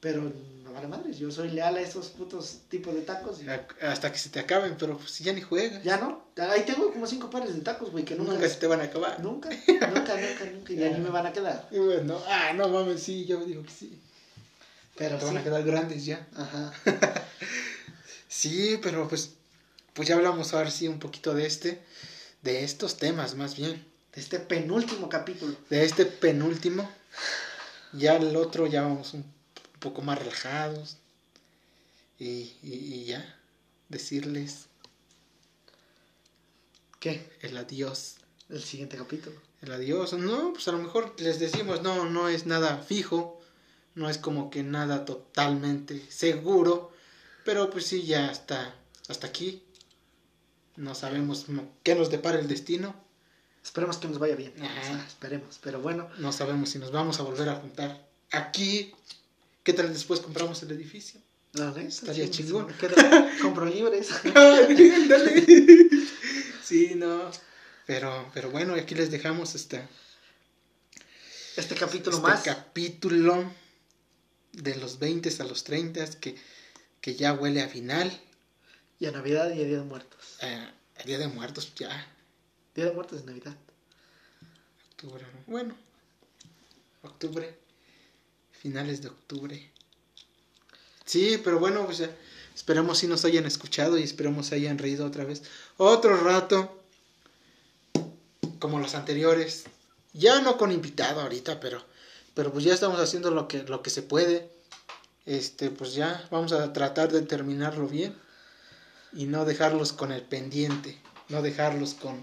[0.00, 0.32] pero
[0.62, 1.18] no vale madres.
[1.18, 3.40] Yo soy leal a esos putos tipos de tacos.
[3.82, 5.82] Hasta que se te acaben, pero pues ya ni juegas.
[5.82, 6.24] Ya no.
[6.36, 8.84] Ahí tengo como cinco pares de tacos, güey, que nunca, nunca se te van a
[8.84, 9.20] acabar.
[9.20, 10.72] Nunca, nunca, nunca, nunca.
[10.72, 11.68] Y ni me van a quedar.
[11.72, 14.00] Y bueno, ah, no mames, sí, yo digo que sí.
[14.96, 16.26] Pero te van a quedar grandes ya.
[16.36, 16.72] Ajá.
[18.28, 19.34] sí, pero pues,
[19.92, 21.82] pues ya hablamos ahora sí un poquito de este,
[22.42, 23.84] de estos temas más bien.
[24.14, 25.56] De este penúltimo capítulo.
[25.68, 26.88] De este penúltimo.
[27.92, 29.24] Ya el otro ya vamos un,
[29.80, 30.98] poco más relajados.
[32.18, 33.38] Y, y, ya,
[33.88, 34.66] decirles.
[37.00, 37.28] ¿Qué?
[37.40, 38.16] El adiós.
[38.48, 39.40] El siguiente capítulo.
[39.60, 40.12] El adiós.
[40.12, 43.43] No, pues a lo mejor les decimos, no, no es nada fijo
[43.94, 46.92] no es como que nada totalmente seguro,
[47.44, 48.74] pero pues sí, ya está
[49.08, 49.62] hasta aquí.
[50.76, 51.46] No sabemos
[51.82, 52.94] qué nos depara el destino.
[53.62, 54.52] Esperemos que nos vaya bien.
[55.06, 56.08] esperemos, pero bueno.
[56.18, 58.92] No sabemos si nos vamos a volver a juntar aquí.
[59.62, 61.20] ¿Qué tal después compramos el edificio?
[61.54, 62.66] No, Estaría chingón.
[63.42, 64.08] compro libres.
[66.64, 67.30] sí, no.
[67.86, 69.86] Pero, pero bueno, aquí les dejamos este,
[71.56, 72.42] este capítulo este más.
[72.42, 73.44] capítulo
[74.56, 76.36] de los 20 a los 30 que,
[77.00, 78.20] que ya huele a final.
[78.98, 80.38] Y a Navidad y a Día de Muertos.
[80.40, 82.06] Eh, a Día de Muertos ya.
[82.74, 83.56] Día de Muertos es Navidad.
[84.90, 85.74] Octubre, bueno.
[87.02, 87.58] Octubre.
[88.52, 89.70] Finales de octubre.
[91.04, 92.02] Sí, pero bueno, pues
[92.54, 95.42] esperamos si nos hayan escuchado y esperamos se hayan reído otra vez.
[95.76, 96.80] Otro rato.
[98.58, 99.64] Como los anteriores.
[100.14, 101.84] Ya no con invitado ahorita, pero
[102.34, 104.50] pero pues ya estamos haciendo lo que, lo que se puede.
[105.26, 108.14] Este, pues ya vamos a tratar de terminarlo bien
[109.12, 112.22] y no dejarlos con el pendiente, no dejarlos con,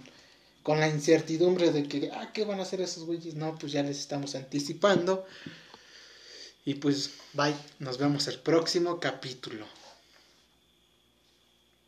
[0.61, 3.35] con la incertidumbre de que, ah, ¿qué van a hacer esos güeyes?
[3.35, 5.25] No, pues ya les estamos anticipando.
[6.63, 9.65] Y pues, bye, nos vemos el próximo capítulo.